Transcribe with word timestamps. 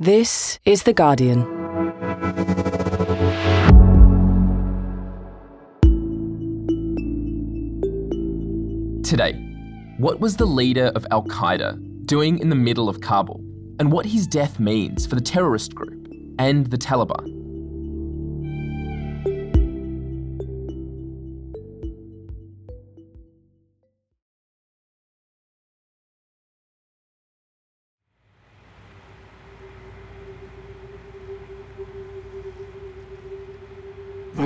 This 0.00 0.58
is 0.64 0.82
The 0.82 0.92
Guardian. 0.92 1.44
Today, 9.04 9.34
what 9.98 10.18
was 10.18 10.36
the 10.36 10.46
leader 10.46 10.90
of 10.96 11.06
Al 11.12 11.22
Qaeda 11.22 12.06
doing 12.06 12.40
in 12.40 12.48
the 12.48 12.56
middle 12.56 12.88
of 12.88 13.02
Kabul, 13.02 13.40
and 13.78 13.92
what 13.92 14.04
his 14.04 14.26
death 14.26 14.58
means 14.58 15.06
for 15.06 15.14
the 15.14 15.20
terrorist 15.20 15.76
group 15.76 16.08
and 16.40 16.66
the 16.66 16.76
Taliban? 16.76 17.33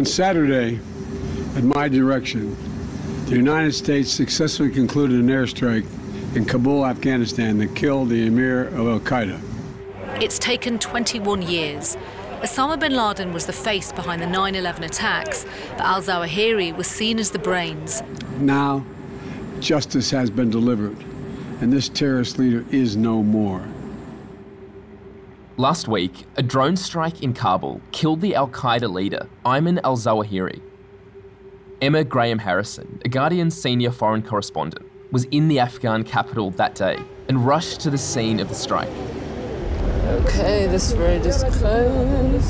Saturday, 0.08 0.80
at 1.56 1.64
my 1.64 1.88
direction, 1.88 2.56
the 3.26 3.36
United 3.36 3.72
States 3.72 4.10
successfully 4.10 4.70
concluded 4.70 5.20
an 5.20 5.28
airstrike 5.28 5.86
in 6.34 6.44
Kabul, 6.44 6.86
Afghanistan 6.86 7.58
that 7.58 7.74
killed 7.76 8.08
the 8.08 8.26
emir 8.26 8.68
of 8.68 8.88
Al 8.88 9.00
Qaeda. 9.00 9.40
It's 10.20 10.38
taken 10.38 10.78
21 10.78 11.42
years. 11.42 11.96
Osama 12.40 12.78
bin 12.78 12.94
Laden 12.94 13.32
was 13.32 13.46
the 13.46 13.52
face 13.52 13.92
behind 13.92 14.22
the 14.22 14.26
9 14.26 14.54
11 14.54 14.84
attacks, 14.84 15.44
but 15.72 15.80
al 15.80 16.00
Zawahiri 16.00 16.74
was 16.74 16.86
seen 16.86 17.18
as 17.18 17.30
the 17.30 17.38
brains. 17.38 18.02
Now, 18.38 18.86
justice 19.60 20.10
has 20.10 20.30
been 20.30 20.48
delivered, 20.48 20.96
and 21.60 21.72
this 21.72 21.88
terrorist 21.88 22.38
leader 22.38 22.64
is 22.70 22.96
no 22.96 23.22
more. 23.22 23.66
Last 25.58 25.88
week, 25.88 26.24
a 26.36 26.42
drone 26.44 26.76
strike 26.76 27.20
in 27.20 27.32
Kabul 27.34 27.80
killed 27.90 28.20
the 28.20 28.36
Al 28.36 28.46
Qaeda 28.46 28.88
leader, 28.88 29.28
Ayman 29.44 29.80
al 29.82 29.96
Zawahiri. 29.96 30.60
Emma 31.82 32.04
Graham 32.04 32.38
Harrison, 32.38 33.02
a 33.04 33.08
Guardian 33.08 33.50
senior 33.50 33.90
foreign 33.90 34.22
correspondent, 34.22 34.86
was 35.10 35.24
in 35.32 35.48
the 35.48 35.58
Afghan 35.58 36.04
capital 36.04 36.52
that 36.52 36.76
day 36.76 36.96
and 37.28 37.44
rushed 37.44 37.80
to 37.80 37.90
the 37.90 37.98
scene 37.98 38.38
of 38.38 38.48
the 38.48 38.54
strike. 38.54 38.88
Okay, 40.06 40.68
this 40.68 40.92
road 40.92 41.26
is 41.26 41.42
closed. 41.42 42.44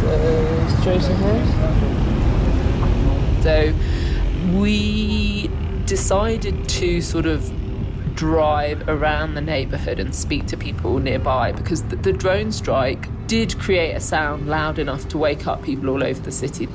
So, 0.00 0.66
straight 0.80 1.04
ahead. 1.04 1.46
So, 3.44 3.72
we 4.58 5.48
decided 5.84 6.68
to 6.68 7.00
sort 7.00 7.26
of 7.26 7.55
drive 8.16 8.88
around 8.88 9.34
the 9.34 9.40
neighborhood 9.40 10.00
and 10.00 10.14
speak 10.14 10.46
to 10.46 10.56
people 10.56 10.98
nearby 10.98 11.52
because 11.52 11.82
the, 11.84 11.96
the, 11.96 12.12
drone 12.12 12.50
strike 12.50 13.08
did 13.26 13.58
create 13.58 13.92
a 13.92 14.00
sound 14.00 14.48
loud 14.48 14.78
enough 14.78 15.06
to 15.08 15.18
wake 15.18 15.46
up 15.46 15.62
people 15.62 15.90
all 15.90 16.02
over 16.02 16.18
the 16.20 16.32
city. 16.32 16.66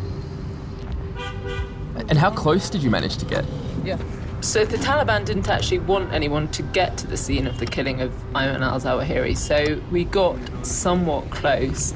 And 2.10 2.18
how 2.18 2.30
close 2.30 2.70
did 2.70 2.84
you 2.84 2.92
manage 2.92 3.18
to 3.18 3.26
get? 3.26 3.44
Yeah. 3.84 3.98
So 4.42 4.66
the 4.66 4.78
Taliban 4.78 5.26
didn't 5.26 5.50
actually 5.50 5.80
want 5.80 6.14
anyone 6.14 6.48
to 6.50 6.64
get 6.64 6.98
to 7.00 7.08
the 7.08 7.18
scene 7.18 7.48
of 7.48 7.60
the 7.60 7.66
killing 7.66 8.02
of 8.02 8.12
Ayman 8.34 8.62
al 8.62 8.80
Zawahiri, 8.80 9.36
so 9.36 9.82
we 9.92 10.04
got 10.04 10.38
somewhat 10.66 11.30
close 11.32 11.94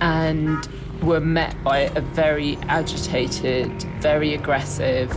and 0.00 0.68
were 1.02 1.20
met 1.20 1.62
by 1.62 1.78
a 1.78 2.00
very 2.00 2.56
agitated, 2.68 3.70
very 4.00 4.34
aggressive 4.34 5.10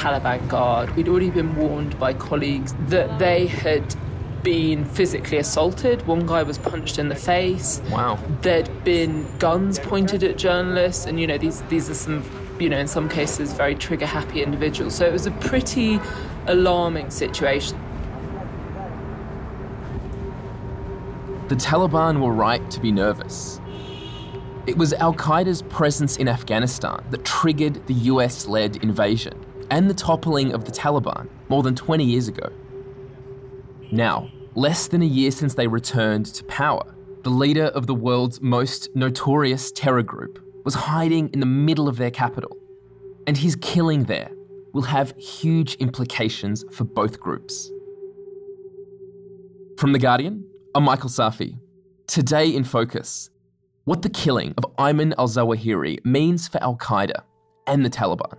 Taliban 0.00 0.48
guard. 0.48 0.96
We'd 0.96 1.08
already 1.08 1.28
been 1.28 1.54
warned 1.56 1.98
by 1.98 2.14
colleagues 2.14 2.74
that 2.88 3.18
they 3.18 3.46
had 3.46 3.94
been 4.42 4.86
physically 4.86 5.36
assaulted. 5.36 6.06
One 6.06 6.26
guy 6.26 6.42
was 6.42 6.56
punched 6.56 6.98
in 6.98 7.10
the 7.10 7.14
face. 7.14 7.82
Wow. 7.90 8.18
There'd 8.40 8.82
been 8.82 9.26
guns 9.38 9.78
pointed 9.78 10.22
at 10.24 10.38
journalists, 10.38 11.04
and 11.04 11.20
you 11.20 11.26
know 11.26 11.36
these 11.36 11.60
these 11.62 11.90
are 11.90 11.94
some 11.94 12.24
you 12.58 12.70
know 12.70 12.78
in 12.78 12.86
some 12.86 13.10
cases 13.10 13.52
very 13.52 13.74
trigger 13.74 14.06
happy 14.06 14.42
individuals. 14.42 14.94
So 14.94 15.04
it 15.04 15.12
was 15.12 15.26
a 15.26 15.32
pretty 15.32 16.00
alarming 16.46 17.10
situation. 17.10 17.78
The 21.48 21.56
Taliban 21.56 22.20
were 22.20 22.32
right 22.32 22.70
to 22.70 22.80
be 22.80 22.90
nervous. 22.90 23.60
It 24.66 24.78
was 24.78 24.94
Al 24.94 25.12
Qaeda's 25.12 25.60
presence 25.60 26.16
in 26.16 26.26
Afghanistan 26.26 27.04
that 27.10 27.26
triggered 27.26 27.86
the 27.86 27.94
US 27.94 28.46
led 28.46 28.76
invasion 28.76 29.39
and 29.70 29.88
the 29.88 29.94
toppling 29.94 30.52
of 30.52 30.64
the 30.64 30.72
Taliban 30.72 31.28
more 31.48 31.62
than 31.62 31.74
20 31.74 32.04
years 32.04 32.28
ago. 32.28 32.50
Now, 33.92 34.30
less 34.54 34.88
than 34.88 35.02
a 35.02 35.06
year 35.06 35.30
since 35.30 35.54
they 35.54 35.66
returned 35.66 36.26
to 36.26 36.44
power, 36.44 36.94
the 37.22 37.30
leader 37.30 37.66
of 37.66 37.86
the 37.86 37.94
world's 37.94 38.40
most 38.40 38.88
notorious 38.94 39.72
terror 39.72 40.02
group 40.02 40.44
was 40.64 40.74
hiding 40.74 41.28
in 41.32 41.40
the 41.40 41.46
middle 41.46 41.88
of 41.88 41.96
their 41.96 42.10
capital. 42.10 42.56
And 43.26 43.36
his 43.36 43.56
killing 43.56 44.04
there 44.04 44.30
will 44.72 44.82
have 44.82 45.14
huge 45.16 45.74
implications 45.74 46.64
for 46.70 46.84
both 46.84 47.20
groups. 47.20 47.70
From 49.76 49.92
The 49.92 49.98
Guardian, 49.98 50.44
I'm 50.74 50.84
Michael 50.84 51.10
Safi. 51.10 51.58
Today 52.06 52.54
in 52.54 52.64
Focus, 52.64 53.30
what 53.84 54.02
the 54.02 54.10
killing 54.10 54.54
of 54.56 54.64
Ayman 54.76 55.14
al 55.18 55.28
Zawahiri 55.28 56.04
means 56.04 56.48
for 56.48 56.62
Al 56.62 56.76
Qaeda 56.76 57.22
and 57.66 57.84
the 57.84 57.90
Taliban. 57.90 58.38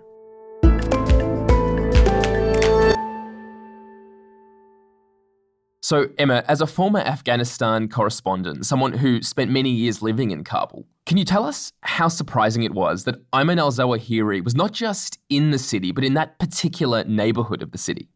So, 5.84 6.10
Emma, 6.20 6.44
as 6.48 6.62
a 6.62 6.68
former 6.68 7.00
Afghanistan 7.00 7.90
correspondent, 7.90 8.68
someone 8.68 8.94
who 8.94 9.24
spent 9.24 9.50
many 9.50 9.72
years 9.72 10.04
living 10.04 10.30
in 10.30 10.44
Kabul, 10.44 10.86
can 11.08 11.18
you 11.18 11.26
tell 11.26 11.44
us 11.44 11.74
how 11.82 12.08
surprising 12.08 12.62
it 12.62 12.74
was 12.74 13.06
that 13.06 13.16
Ayman 13.32 13.58
al 13.58 13.72
Zawahiri 13.72 14.44
was 14.44 14.54
not 14.54 14.74
just 14.74 15.18
in 15.30 15.50
the 15.50 15.58
city, 15.58 15.92
but 15.92 16.04
in 16.04 16.14
that 16.14 16.38
particular 16.38 17.04
neighborhood 17.06 17.64
of 17.64 17.72
the 17.72 17.80
city? 17.80 18.10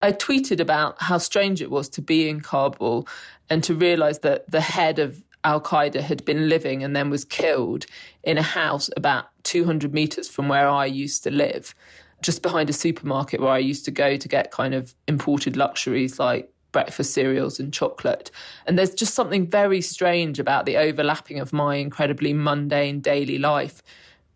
I 0.00 0.12
tweeted 0.12 0.58
about 0.58 1.00
how 1.02 1.18
strange 1.18 1.60
it 1.60 1.70
was 1.70 1.90
to 1.90 2.00
be 2.00 2.26
in 2.26 2.40
Kabul 2.40 3.06
and 3.50 3.62
to 3.64 3.74
realize 3.74 4.20
that 4.20 4.50
the 4.50 4.62
head 4.62 4.98
of 4.98 5.22
Al 5.44 5.60
Qaeda 5.60 6.00
had 6.00 6.24
been 6.24 6.48
living 6.48 6.82
and 6.82 6.96
then 6.96 7.10
was 7.10 7.26
killed 7.26 7.84
in 8.22 8.38
a 8.38 8.42
house 8.42 8.88
about 8.96 9.26
200 9.42 9.92
meters 9.92 10.28
from 10.28 10.48
where 10.48 10.68
I 10.68 10.86
used 10.86 11.22
to 11.24 11.30
live 11.30 11.74
just 12.22 12.42
behind 12.42 12.70
a 12.70 12.72
supermarket 12.72 13.40
where 13.40 13.50
I 13.50 13.58
used 13.58 13.84
to 13.86 13.90
go 13.90 14.16
to 14.16 14.28
get 14.28 14.50
kind 14.50 14.74
of 14.74 14.94
imported 15.06 15.56
luxuries 15.56 16.18
like 16.18 16.50
breakfast 16.72 17.12
cereals 17.12 17.58
and 17.58 17.72
chocolate. 17.72 18.30
And 18.66 18.78
there's 18.78 18.94
just 18.94 19.14
something 19.14 19.46
very 19.46 19.80
strange 19.80 20.38
about 20.38 20.66
the 20.66 20.76
overlapping 20.76 21.40
of 21.40 21.52
my 21.52 21.76
incredibly 21.76 22.32
mundane 22.32 23.00
daily 23.00 23.38
life 23.38 23.82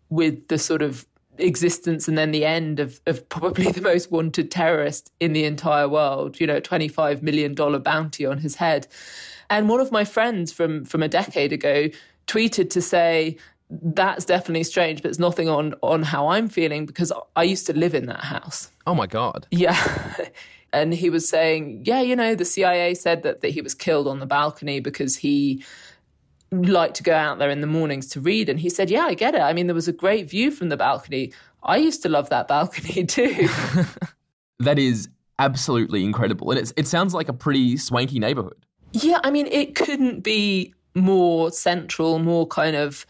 with 0.09 0.47
the 0.47 0.57
sort 0.57 0.81
of 0.81 1.05
existence 1.37 2.07
and 2.07 2.17
then 2.17 2.31
the 2.31 2.45
end 2.45 2.79
of, 2.79 2.99
of 3.05 3.27
probably 3.29 3.71
the 3.71 3.81
most 3.81 4.11
wanted 4.11 4.51
terrorist 4.51 5.11
in 5.19 5.33
the 5.33 5.43
entire 5.43 5.87
world, 5.87 6.39
you 6.39 6.47
know, 6.47 6.59
$25 6.59 7.21
million 7.21 7.53
bounty 7.53 8.25
on 8.25 8.39
his 8.39 8.55
head. 8.55 8.87
And 9.49 9.69
one 9.69 9.79
of 9.79 9.91
my 9.91 10.03
friends 10.03 10.51
from, 10.51 10.85
from 10.85 11.03
a 11.03 11.07
decade 11.07 11.53
ago 11.53 11.89
tweeted 12.27 12.69
to 12.71 12.81
say, 12.81 13.37
that's 13.71 14.25
definitely 14.25 14.63
strange, 14.63 15.01
but 15.01 15.09
it's 15.09 15.19
nothing 15.19 15.47
on 15.47 15.73
on 15.81 16.03
how 16.03 16.27
I'm 16.27 16.49
feeling 16.49 16.85
because 16.85 17.11
I 17.35 17.43
used 17.43 17.65
to 17.67 17.73
live 17.73 17.95
in 17.95 18.05
that 18.07 18.23
house. 18.23 18.69
Oh 18.85 18.93
my 18.93 19.07
god. 19.07 19.47
Yeah. 19.51 19.77
and 20.73 20.93
he 20.93 21.09
was 21.09 21.27
saying, 21.27 21.83
yeah, 21.85 22.01
you 22.01 22.15
know, 22.15 22.35
the 22.35 22.45
CIA 22.45 22.93
said 22.95 23.23
that, 23.23 23.41
that 23.41 23.49
he 23.49 23.61
was 23.61 23.73
killed 23.73 24.07
on 24.07 24.19
the 24.19 24.25
balcony 24.25 24.79
because 24.79 25.15
he 25.15 25.63
liked 26.51 26.95
to 26.95 27.03
go 27.03 27.15
out 27.15 27.39
there 27.39 27.49
in 27.49 27.61
the 27.61 27.67
mornings 27.67 28.07
to 28.07 28.19
read. 28.19 28.49
And 28.49 28.59
he 28.59 28.69
said, 28.69 28.89
yeah, 28.89 29.05
I 29.05 29.13
get 29.13 29.35
it. 29.35 29.41
I 29.41 29.53
mean, 29.53 29.67
there 29.67 29.75
was 29.75 29.87
a 29.87 29.93
great 29.93 30.29
view 30.29 30.51
from 30.51 30.69
the 30.69 30.77
balcony. 30.77 31.31
I 31.63 31.77
used 31.77 32.01
to 32.03 32.09
love 32.09 32.29
that 32.29 32.47
balcony 32.47 33.05
too. 33.05 33.47
that 34.59 34.77
is 34.77 35.07
absolutely 35.39 36.03
incredible. 36.03 36.51
And 36.51 36.59
it's, 36.59 36.73
it 36.75 36.87
sounds 36.87 37.13
like 37.13 37.29
a 37.29 37.33
pretty 37.33 37.77
swanky 37.77 38.19
neighborhood. 38.19 38.65
Yeah, 38.93 39.19
I 39.23 39.31
mean, 39.31 39.47
it 39.47 39.75
couldn't 39.75 40.21
be 40.21 40.73
more 40.93 41.51
central, 41.51 42.19
more 42.19 42.45
kind 42.45 42.75
of 42.75 43.05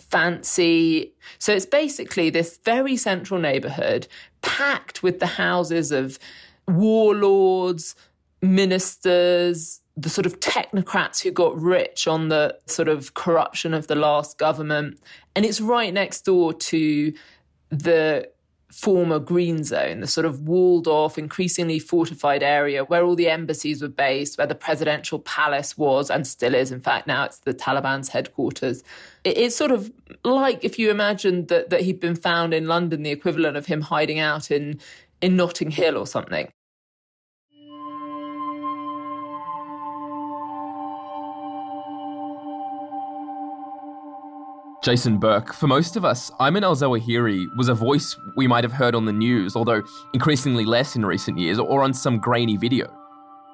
fancy. 0.00 1.12
So 1.38 1.52
it's 1.52 1.66
basically 1.66 2.30
this 2.30 2.58
very 2.64 2.96
central 2.96 3.40
neighborhood 3.40 4.06
packed 4.42 5.02
with 5.02 5.20
the 5.20 5.26
houses 5.26 5.92
of 5.92 6.18
warlords, 6.66 7.94
ministers, 8.42 9.80
the 9.96 10.08
sort 10.08 10.26
of 10.26 10.40
technocrats 10.40 11.22
who 11.22 11.30
got 11.30 11.60
rich 11.60 12.06
on 12.06 12.28
the 12.28 12.56
sort 12.66 12.88
of 12.88 13.14
corruption 13.14 13.74
of 13.74 13.86
the 13.86 13.94
last 13.94 14.38
government. 14.38 14.98
And 15.36 15.44
it's 15.44 15.60
right 15.60 15.92
next 15.92 16.22
door 16.22 16.52
to 16.52 17.12
the 17.70 18.28
former 18.72 19.18
green 19.18 19.64
zone, 19.64 20.00
the 20.00 20.06
sort 20.06 20.24
of 20.24 20.40
walled 20.40 20.86
off, 20.86 21.18
increasingly 21.18 21.78
fortified 21.78 22.42
area 22.42 22.84
where 22.84 23.02
all 23.02 23.16
the 23.16 23.28
embassies 23.28 23.82
were 23.82 23.88
based, 23.88 24.38
where 24.38 24.46
the 24.46 24.54
presidential 24.54 25.18
palace 25.18 25.76
was 25.76 26.08
and 26.10 26.26
still 26.26 26.54
is. 26.54 26.70
In 26.70 26.80
fact, 26.80 27.06
now 27.06 27.24
it's 27.24 27.38
the 27.38 27.52
Taliban's 27.52 28.08
headquarters 28.08 28.82
it's 29.24 29.56
sort 29.56 29.70
of 29.70 29.92
like 30.24 30.64
if 30.64 30.78
you 30.78 30.90
imagined 30.90 31.48
that, 31.48 31.70
that 31.70 31.82
he'd 31.82 32.00
been 32.00 32.16
found 32.16 32.54
in 32.54 32.66
London, 32.66 33.02
the 33.02 33.10
equivalent 33.10 33.56
of 33.56 33.66
him 33.66 33.82
hiding 33.82 34.18
out 34.18 34.50
in, 34.50 34.80
in 35.20 35.36
Notting 35.36 35.70
Hill 35.70 35.96
or 35.96 36.06
something. 36.06 36.50
Jason 44.82 45.18
Burke, 45.18 45.52
for 45.52 45.66
most 45.66 45.96
of 45.96 46.06
us, 46.06 46.30
Ayman 46.40 46.62
al 46.62 46.74
Zawahiri 46.74 47.54
was 47.58 47.68
a 47.68 47.74
voice 47.74 48.16
we 48.34 48.46
might 48.46 48.64
have 48.64 48.72
heard 48.72 48.94
on 48.94 49.04
the 49.04 49.12
news, 49.12 49.54
although 49.54 49.82
increasingly 50.14 50.64
less 50.64 50.96
in 50.96 51.04
recent 51.04 51.38
years, 51.38 51.58
or 51.58 51.82
on 51.82 51.92
some 51.92 52.18
grainy 52.18 52.56
video. 52.56 52.99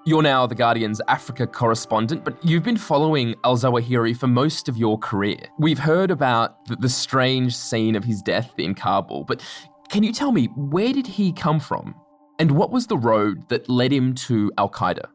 You're 0.09 0.23
now 0.23 0.47
The 0.47 0.55
Guardian's 0.55 1.01
Africa 1.09 1.49
correspondent, 1.49 2.25
but 2.25 2.39
you've 2.45 2.63
been 2.63 2.77
following 2.77 3.35
al 3.43 3.57
Zawahiri 3.57 4.17
for 4.17 4.29
most 4.29 4.69
of 4.69 4.77
your 4.77 4.97
career. 5.01 5.49
We've 5.59 5.81
heard 5.81 6.13
about 6.13 6.65
the, 6.81 6.89
strange 6.89 7.57
scene 7.57 7.97
of 7.97 8.05
his 8.05 8.23
death 8.23 8.53
in 8.57 8.77
Kabul, 8.77 9.25
but 9.25 9.43
can 9.89 10.05
you 10.05 10.13
tell 10.13 10.31
me 10.31 10.47
where 10.55 10.93
did 10.93 11.09
he 11.09 11.33
come 11.33 11.59
from? 11.59 11.93
And 12.39 12.53
what 12.53 12.71
was 12.71 12.87
the 12.87 12.97
road 12.97 13.49
that 13.49 13.69
led 13.69 13.93
him 13.93 14.15
to 14.27 14.53
Al 14.59 14.71
Qaeda? 14.71 15.07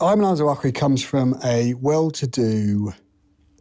Ayman 0.00 0.24
al 0.24 0.36
Zawahiri 0.36 0.74
comes 0.74 1.00
from 1.00 1.38
a 1.44 1.74
well 1.74 2.10
to 2.10 2.26
do 2.26 2.92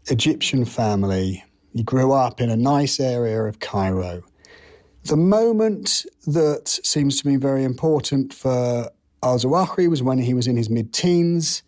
Egyptian 0.07 0.65
family. 0.65 1.43
He 1.75 1.83
grew 1.83 2.11
up 2.11 2.41
in 2.41 2.49
a 2.49 2.57
nice 2.57 2.99
area 2.99 3.43
of 3.43 3.59
Cairo. 3.59 4.23
The 5.03 5.15
moment 5.15 6.07
that 6.25 6.67
seems 6.83 7.21
to 7.21 7.27
me 7.27 7.35
very 7.35 7.63
important 7.63 8.33
for 8.33 8.89
al 9.23 9.37
Zawahiri 9.37 9.89
was 9.89 10.03
when 10.03 10.17
he 10.19 10.33
was 10.33 10.47
in 10.47 10.57
his 10.57 10.69
mid 10.69 10.93
teens, 10.93 11.63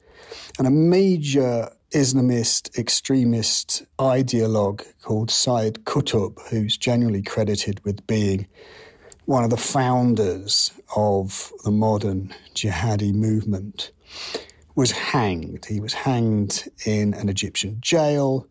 and 0.57 0.68
a 0.68 0.72
major 0.72 1.69
Islamist 1.92 2.78
extremist 2.78 3.84
ideologue 3.98 4.86
called 5.01 5.31
Sayyid 5.31 5.86
Qutb, 5.86 6.38
who's 6.50 6.78
generally 6.78 7.24
credited 7.24 7.84
with 7.84 8.06
being 8.06 8.48
one 9.25 9.44
of 9.44 9.50
the 9.50 9.57
founders 9.57 10.72
of 10.96 11.51
the 11.63 11.72
modern 11.72 12.34
jihadi 12.54 13.13
movement, 13.13 13.92
was 14.75 14.92
hanged. 14.92 15.66
He 15.66 15.80
was 15.80 15.94
hanged 15.94 16.69
in 16.86 17.13
an 17.16 17.28
Egyptian 17.30 17.78
jail 17.81 18.48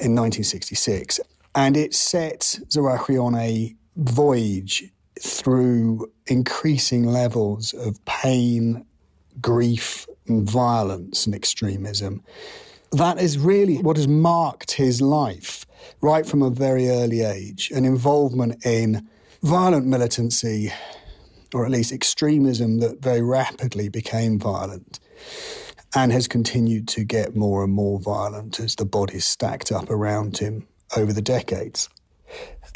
in 0.00 0.14
1966. 0.14 1.20
And 1.54 1.76
it 1.76 1.94
set 1.94 2.60
Zawahiri 2.68 3.22
on 3.22 3.34
a 3.34 3.74
voyage 3.96 4.92
through 5.22 6.10
increasing 6.26 7.04
levels 7.06 7.72
of 7.74 8.04
pain, 8.04 8.84
grief, 9.40 10.06
and 10.26 10.48
violence 10.48 11.26
and 11.26 11.34
extremism. 11.34 12.22
That 12.92 13.20
is 13.20 13.38
really 13.38 13.78
what 13.78 13.96
has 13.96 14.08
marked 14.08 14.72
his 14.72 15.00
life 15.00 15.66
right 16.00 16.26
from 16.26 16.42
a 16.42 16.50
very 16.50 16.88
early 16.88 17.22
age 17.22 17.70
an 17.70 17.84
involvement 17.84 18.64
in 18.64 19.08
violent 19.42 19.86
militancy, 19.86 20.72
or 21.54 21.64
at 21.64 21.70
least 21.70 21.92
extremism 21.92 22.80
that 22.80 23.00
very 23.00 23.22
rapidly 23.22 23.88
became 23.88 24.38
violent 24.38 25.00
and 25.94 26.12
has 26.12 26.28
continued 26.28 26.86
to 26.88 27.04
get 27.04 27.34
more 27.34 27.64
and 27.64 27.72
more 27.72 27.98
violent 27.98 28.60
as 28.60 28.74
the 28.74 28.84
bodies 28.84 29.24
stacked 29.24 29.72
up 29.72 29.88
around 29.90 30.38
him 30.38 30.66
over 30.96 31.12
the 31.12 31.22
decades. 31.22 31.88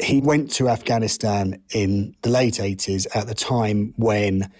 He 0.01 0.21
went 0.21 0.51
to 0.53 0.69
Afghanistan 0.69 1.61
in 1.71 2.15
the 2.21 2.29
late 2.29 2.55
80s 2.55 3.07
at 3.15 3.27
the 3.27 3.35
time 3.35 3.93
when 3.97 4.51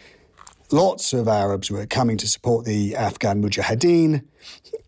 lots 0.72 1.14
of 1.14 1.28
Arabs 1.28 1.70
were 1.72 1.86
coming 1.86 2.18
to 2.18 2.28
support 2.28 2.66
the 2.66 2.96
Afghan 2.96 3.42
Mujahideen. 3.42 4.24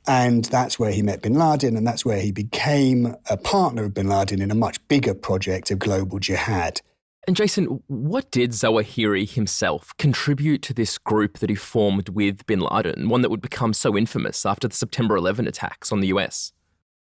And 0.08 0.46
that's 0.46 0.78
where 0.78 0.92
he 0.92 1.02
met 1.02 1.22
bin 1.22 1.34
Laden, 1.34 1.76
and 1.76 1.86
that's 1.86 2.06
where 2.06 2.20
he 2.20 2.32
became 2.32 3.16
a 3.30 3.38
partner 3.38 3.86
of 3.86 3.94
bin 3.94 4.08
Laden 4.08 4.42
in 4.42 4.52
a 4.52 4.56
much 4.56 4.86
bigger 4.88 5.16
project 5.16 5.72
of 5.72 5.80
global 5.80 6.20
jihad. 6.20 6.82
And 7.28 7.36
Jason, 7.36 7.82
what 7.88 8.30
did 8.30 8.52
Zawahiri 8.52 9.28
himself 9.28 9.98
contribute 9.98 10.62
to 10.62 10.76
this 10.76 11.00
group 11.00 11.40
that 11.40 11.50
he 11.50 11.56
formed 11.56 12.10
with 12.10 12.46
bin 12.46 12.60
Laden, 12.60 13.10
one 13.10 13.22
that 13.22 13.32
would 13.32 13.42
become 13.42 13.74
so 13.74 13.98
infamous 13.98 14.46
after 14.46 14.68
the 14.68 14.76
September 14.76 15.16
11 15.16 15.48
attacks 15.48 15.92
on 15.92 16.02
the 16.02 16.08
US? 16.08 16.54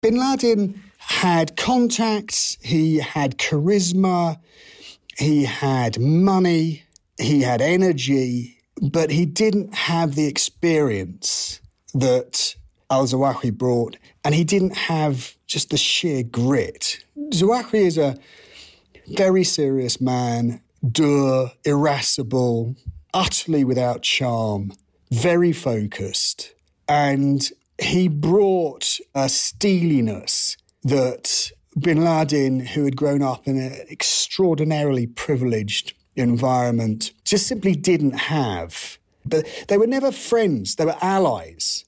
Bin 0.01 0.17
Laden 0.17 0.81
had 0.97 1.55
contacts, 1.55 2.57
he 2.63 2.97
had 2.97 3.37
charisma, 3.37 4.39
he 5.15 5.43
had 5.43 5.99
money, 5.99 6.83
he 7.19 7.41
had 7.41 7.61
energy, 7.61 8.57
but 8.81 9.11
he 9.11 9.27
didn't 9.27 9.75
have 9.75 10.15
the 10.15 10.25
experience 10.25 11.61
that 11.93 12.55
al 12.89 13.05
Zawahiri 13.05 13.55
brought, 13.55 13.97
and 14.25 14.33
he 14.33 14.43
didn't 14.43 14.75
have 14.75 15.35
just 15.45 15.69
the 15.69 15.77
sheer 15.77 16.23
grit. 16.23 17.05
Zawahiri 17.31 17.85
is 17.85 17.99
a 17.99 18.17
very 19.09 19.43
serious 19.43 20.01
man, 20.01 20.61
dour, 20.91 21.51
irascible, 21.63 22.75
utterly 23.13 23.63
without 23.63 24.01
charm, 24.01 24.73
very 25.11 25.53
focused. 25.53 26.55
And 26.87 27.47
he 27.81 28.07
brought 28.07 28.99
a 29.15 29.29
steeliness 29.29 30.57
that 30.83 31.51
bin 31.79 32.03
Laden, 32.03 32.59
who 32.59 32.83
had 32.85 32.95
grown 32.95 33.21
up 33.21 33.47
in 33.47 33.57
an 33.57 33.73
extraordinarily 33.89 35.07
privileged 35.07 35.93
environment, 36.15 37.11
just 37.23 37.47
simply 37.47 37.75
didn't 37.75 38.17
have. 38.17 38.97
But 39.25 39.47
they 39.67 39.77
were 39.77 39.87
never 39.87 40.11
friends, 40.11 40.75
they 40.75 40.85
were 40.85 40.97
allies. 41.01 41.85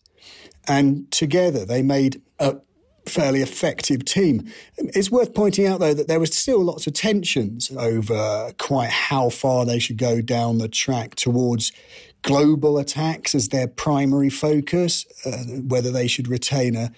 And 0.68 1.12
together 1.12 1.66
they 1.66 1.82
made 1.82 2.22
a 2.40 2.58
fairly 3.06 3.42
effective 3.42 4.06
team. 4.06 4.50
It's 4.78 5.12
worth 5.12 5.34
pointing 5.34 5.68
out, 5.68 5.82
though, 5.82 5.94
that 5.94 6.08
there 6.08 6.22
was 6.22 6.36
still 6.36 6.64
lots 6.64 6.88
of 6.88 6.94
tensions 6.94 7.70
over 7.78 8.54
quite 8.60 8.90
how 8.90 9.30
far 9.30 9.66
they 9.66 9.80
should 9.80 9.98
go 9.98 10.22
down 10.22 10.60
the 10.60 10.70
track 10.70 11.16
towards 11.16 11.74
global 12.24 12.78
attacks 12.78 13.36
as 13.36 13.50
their 13.50 13.68
primary 13.68 14.30
focus, 14.30 15.06
uh, 15.26 15.38
whether 15.68 15.92
they 15.92 16.08
should 16.08 16.28
retain 16.28 16.76
a, 16.76 16.92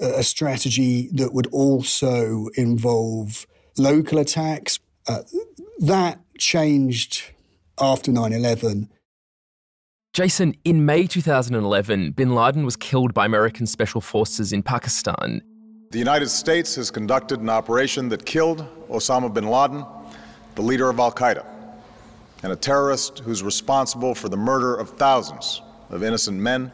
a 0.00 0.22
strategy 0.22 1.08
that 1.12 1.32
would 1.32 1.46
also 1.48 2.48
involve 2.54 3.46
local 3.78 4.18
attacks. 4.18 4.80
Uh, 5.06 5.22
that 5.78 6.18
changed 6.38 7.22
after 7.80 8.10
9 8.10 8.32
11 8.32 8.88
Jason, 10.12 10.56
in 10.64 10.84
May 10.84 11.06
2011, 11.06 12.10
bin 12.12 12.34
Laden 12.34 12.64
was 12.64 12.74
killed 12.74 13.14
by 13.14 13.24
American 13.24 13.64
special 13.64 14.00
forces 14.00 14.52
in 14.52 14.60
Pakistan. 14.60 15.40
The 15.92 16.00
United 16.00 16.30
States 16.30 16.74
has 16.74 16.90
conducted 16.90 17.40
an 17.40 17.48
operation 17.48 18.08
that 18.08 18.26
killed 18.26 18.66
Osama 18.88 19.32
bin 19.32 19.46
Laden, 19.46 19.84
the 20.56 20.62
leader 20.62 20.90
of 20.90 20.98
Al 20.98 21.12
Qaeda, 21.12 21.46
and 22.42 22.52
a 22.52 22.56
terrorist 22.56 23.20
who's 23.20 23.42
responsible 23.42 24.14
for 24.14 24.28
the 24.28 24.36
murder 24.36 24.74
of 24.74 24.90
thousands 24.90 25.62
of 25.90 26.02
innocent 26.02 26.38
men, 26.38 26.72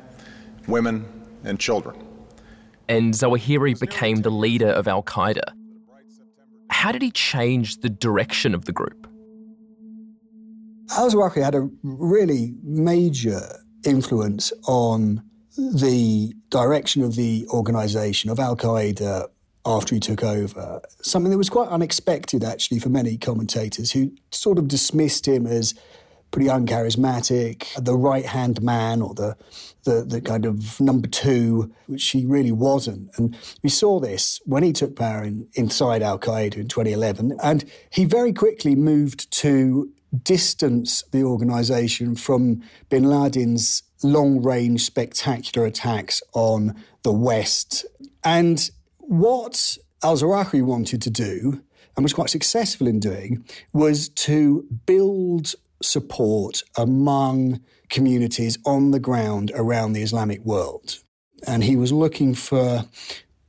women, 0.68 1.04
and 1.44 1.58
children. 1.58 2.02
And 2.88 3.14
Zawahiri 3.14 3.78
became 3.80 4.22
the 4.22 4.30
leader 4.30 4.68
of 4.68 4.86
Al 4.86 5.02
Qaeda. 5.02 5.52
How 6.70 6.92
did 6.92 7.02
he 7.02 7.10
change 7.10 7.78
the 7.78 7.88
direction 7.88 8.54
of 8.54 8.64
the 8.64 8.72
group? 8.72 9.08
Al 10.92 11.10
Zawahiri 11.10 11.42
had 11.42 11.54
a 11.54 11.68
really 11.82 12.54
major 12.62 13.40
influence 13.84 14.52
on 14.68 15.22
the 15.56 16.32
direction 16.50 17.02
of 17.02 17.16
the 17.16 17.46
organization 17.48 18.30
of 18.30 18.38
Al 18.38 18.56
Qaeda 18.56 19.26
after 19.66 19.94
he 19.94 20.00
took 20.00 20.22
over. 20.22 20.80
Something 21.02 21.30
that 21.32 21.38
was 21.38 21.50
quite 21.50 21.68
unexpected, 21.68 22.44
actually, 22.44 22.78
for 22.78 22.88
many 22.88 23.18
commentators 23.18 23.92
who 23.92 24.12
sort 24.30 24.58
of 24.58 24.68
dismissed 24.68 25.26
him 25.26 25.46
as 25.46 25.74
pretty 26.30 26.48
uncharismatic, 26.48 27.66
the 27.82 27.96
right 27.96 28.26
hand 28.26 28.62
man 28.62 29.02
or 29.02 29.14
the, 29.14 29.36
the, 29.84 30.04
the 30.04 30.20
kind 30.20 30.44
of 30.44 30.80
number 30.80 31.08
two, 31.08 31.72
which 31.86 32.08
he 32.08 32.26
really 32.26 32.52
wasn't. 32.52 33.10
And 33.16 33.36
we 33.62 33.70
saw 33.70 34.00
this 34.00 34.40
when 34.44 34.62
he 34.62 34.72
took 34.72 34.96
power 34.96 35.24
in, 35.24 35.48
inside 35.54 36.02
Al 36.02 36.18
Qaeda 36.18 36.56
in 36.56 36.68
2011. 36.68 37.38
And 37.42 37.64
he 37.90 38.04
very 38.04 38.32
quickly 38.32 38.74
moved 38.74 39.30
to 39.32 39.90
distance 40.22 41.02
the 41.10 41.22
organization 41.22 42.14
from 42.14 42.62
bin 42.88 43.04
Laden's 43.04 43.82
long 44.02 44.42
range 44.42 44.84
spectacular 44.84 45.66
attacks 45.66 46.22
on 46.34 46.74
the 47.02 47.12
West. 47.12 47.86
And 48.22 48.70
what 49.06 49.78
al 50.02 50.16
Zawahiri 50.16 50.62
wanted 50.62 51.02
to 51.02 51.10
do, 51.10 51.62
and 51.96 52.04
was 52.04 52.12
quite 52.12 52.30
successful 52.30 52.86
in 52.86 53.00
doing, 53.00 53.44
was 53.72 54.08
to 54.10 54.66
build 54.84 55.54
support 55.82 56.62
among 56.76 57.60
communities 57.88 58.58
on 58.66 58.90
the 58.90 59.00
ground 59.00 59.52
around 59.54 59.92
the 59.92 60.02
Islamic 60.02 60.44
world. 60.44 60.98
And 61.46 61.64
he 61.64 61.76
was 61.76 61.92
looking 61.92 62.34
for 62.34 62.84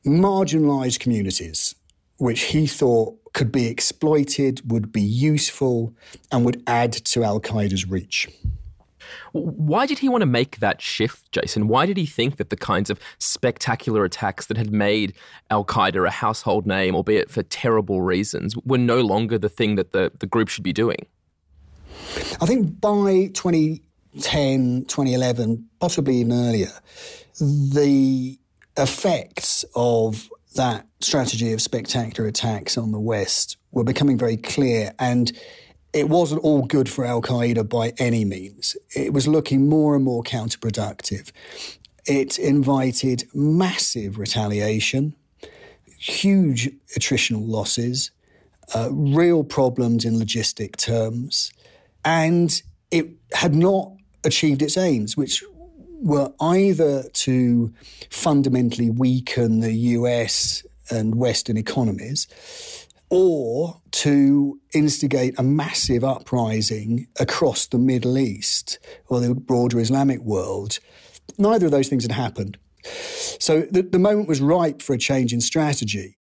marginalized 0.05 0.99
communities, 0.99 1.75
which 2.17 2.41
he 2.43 2.67
thought 2.67 3.17
could 3.33 3.51
be 3.51 3.67
exploited, 3.67 4.71
would 4.71 4.91
be 4.91 5.01
useful, 5.01 5.93
and 6.31 6.45
would 6.45 6.63
add 6.67 6.93
to 6.93 7.23
Al 7.23 7.39
Qaeda's 7.39 7.89
reach. 7.89 8.27
Why 9.31 9.85
did 9.85 9.99
he 9.99 10.09
want 10.09 10.21
to 10.21 10.27
make 10.27 10.59
that 10.59 10.81
shift, 10.81 11.31
Jason? 11.31 11.67
Why 11.67 11.85
did 11.85 11.97
he 11.97 12.05
think 12.05 12.37
that 12.37 12.49
the 12.49 12.57
kinds 12.57 12.89
of 12.89 12.99
spectacular 13.19 14.03
attacks 14.03 14.47
that 14.47 14.57
had 14.57 14.71
made 14.71 15.13
Al 15.49 15.65
Qaeda 15.65 16.07
a 16.07 16.11
household 16.11 16.65
name, 16.65 16.95
albeit 16.95 17.29
for 17.29 17.43
terrible 17.43 18.01
reasons, 18.01 18.55
were 18.65 18.77
no 18.77 19.01
longer 19.01 19.37
the 19.37 19.49
thing 19.49 19.75
that 19.75 19.91
the, 19.91 20.11
the 20.19 20.27
group 20.27 20.49
should 20.49 20.63
be 20.63 20.73
doing? 20.73 21.05
I 22.41 22.45
think 22.45 22.79
by 22.79 23.29
2010, 23.33 24.85
2011, 24.85 25.69
possibly 25.79 26.17
even 26.17 26.31
earlier, 26.31 26.71
the 27.39 28.37
effects 28.77 29.65
of 29.75 30.29
that 30.55 30.87
strategy 30.99 31.53
of 31.53 31.61
spectacular 31.61 32.27
attacks 32.27 32.77
on 32.77 32.91
the 32.91 32.99
West 32.99 33.57
were 33.71 33.83
becoming 33.83 34.17
very 34.17 34.37
clear. 34.37 34.91
And 34.99 35.31
it 35.93 36.09
wasn't 36.09 36.43
all 36.43 36.63
good 36.63 36.89
for 36.89 37.05
Al 37.05 37.21
Qaeda 37.21 37.67
by 37.67 37.93
any 37.97 38.25
means. 38.25 38.75
It 38.95 39.13
was 39.13 39.27
looking 39.27 39.69
more 39.69 39.95
and 39.95 40.03
more 40.03 40.23
counterproductive. 40.23 41.31
It 42.05 42.37
invited 42.39 43.25
massive 43.33 44.17
retaliation, 44.17 45.15
huge 45.97 46.69
attritional 46.97 47.47
losses, 47.47 48.11
uh, 48.75 48.89
real 48.91 49.43
problems 49.43 50.05
in 50.05 50.15
logistic 50.15 50.75
terms, 50.75 51.51
and 52.03 52.61
it 52.91 53.07
had 53.33 53.55
not 53.55 53.91
achieved 54.23 54.61
its 54.61 54.77
aims, 54.77 55.15
which 55.17 55.43
were 55.99 56.31
either 56.39 57.03
to 57.11 57.73
fundamentally 58.09 58.89
weaken 58.89 59.61
the 59.61 59.73
US 59.73 60.63
and 60.89 61.15
Western 61.15 61.57
economies 61.57 62.27
or 63.09 63.81
to 63.91 64.59
instigate 64.73 65.37
a 65.39 65.43
massive 65.43 66.03
uprising 66.03 67.07
across 67.19 67.67
the 67.67 67.77
Middle 67.77 68.17
East 68.17 68.79
or 69.07 69.19
the 69.19 69.33
broader 69.33 69.79
Islamic 69.79 70.21
world. 70.21 70.79
Neither 71.37 71.67
of 71.67 71.71
those 71.71 71.87
things 71.87 72.03
had 72.03 72.11
happened. 72.11 72.57
So 73.39 73.61
the, 73.71 73.81
the 73.81 73.99
moment 73.99 74.27
was 74.27 74.41
ripe 74.41 74.81
for 74.81 74.93
a 74.93 74.97
change 74.97 75.33
in 75.33 75.41
strategy. 75.41 76.17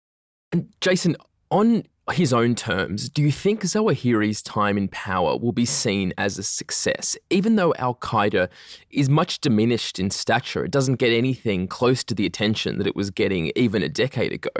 And 0.51 0.73
Jason, 0.81 1.15
on 1.49 1.83
his 2.13 2.31
own 2.31 2.53
terms, 2.53 3.09
do 3.09 3.21
you 3.21 3.31
think 3.31 3.61
Zawahiri's 3.61 4.43
time 4.43 4.77
in 4.77 4.87
power 4.89 5.37
will 5.37 5.51
be 5.51 5.65
seen 5.65 6.13
as 6.17 6.37
a 6.37 6.43
success? 6.43 7.17
Even 7.31 7.55
though 7.55 7.73
Al 7.79 7.95
Qaeda 7.95 8.47
is 8.91 9.09
much 9.09 9.39
diminished 9.39 9.97
in 9.97 10.11
stature, 10.11 10.63
it 10.63 10.71
doesn't 10.71 10.95
get 10.95 11.11
anything 11.11 11.67
close 11.67 12.03
to 12.03 12.13
the 12.13 12.25
attention 12.25 12.77
that 12.77 12.85
it 12.85 12.95
was 12.95 13.09
getting 13.09 13.51
even 13.55 13.81
a 13.81 13.89
decade 13.89 14.33
ago. 14.33 14.51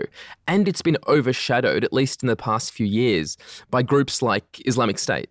And 0.47 0.67
it's 0.67 0.81
been 0.81 0.97
overshadowed, 1.07 1.83
at 1.83 1.93
least 1.93 2.23
in 2.23 2.27
the 2.27 2.35
past 2.35 2.71
few 2.71 2.85
years, 2.85 3.37
by 3.69 3.83
groups 3.83 4.23
like 4.23 4.61
Islamic 4.65 4.97
State. 4.97 5.29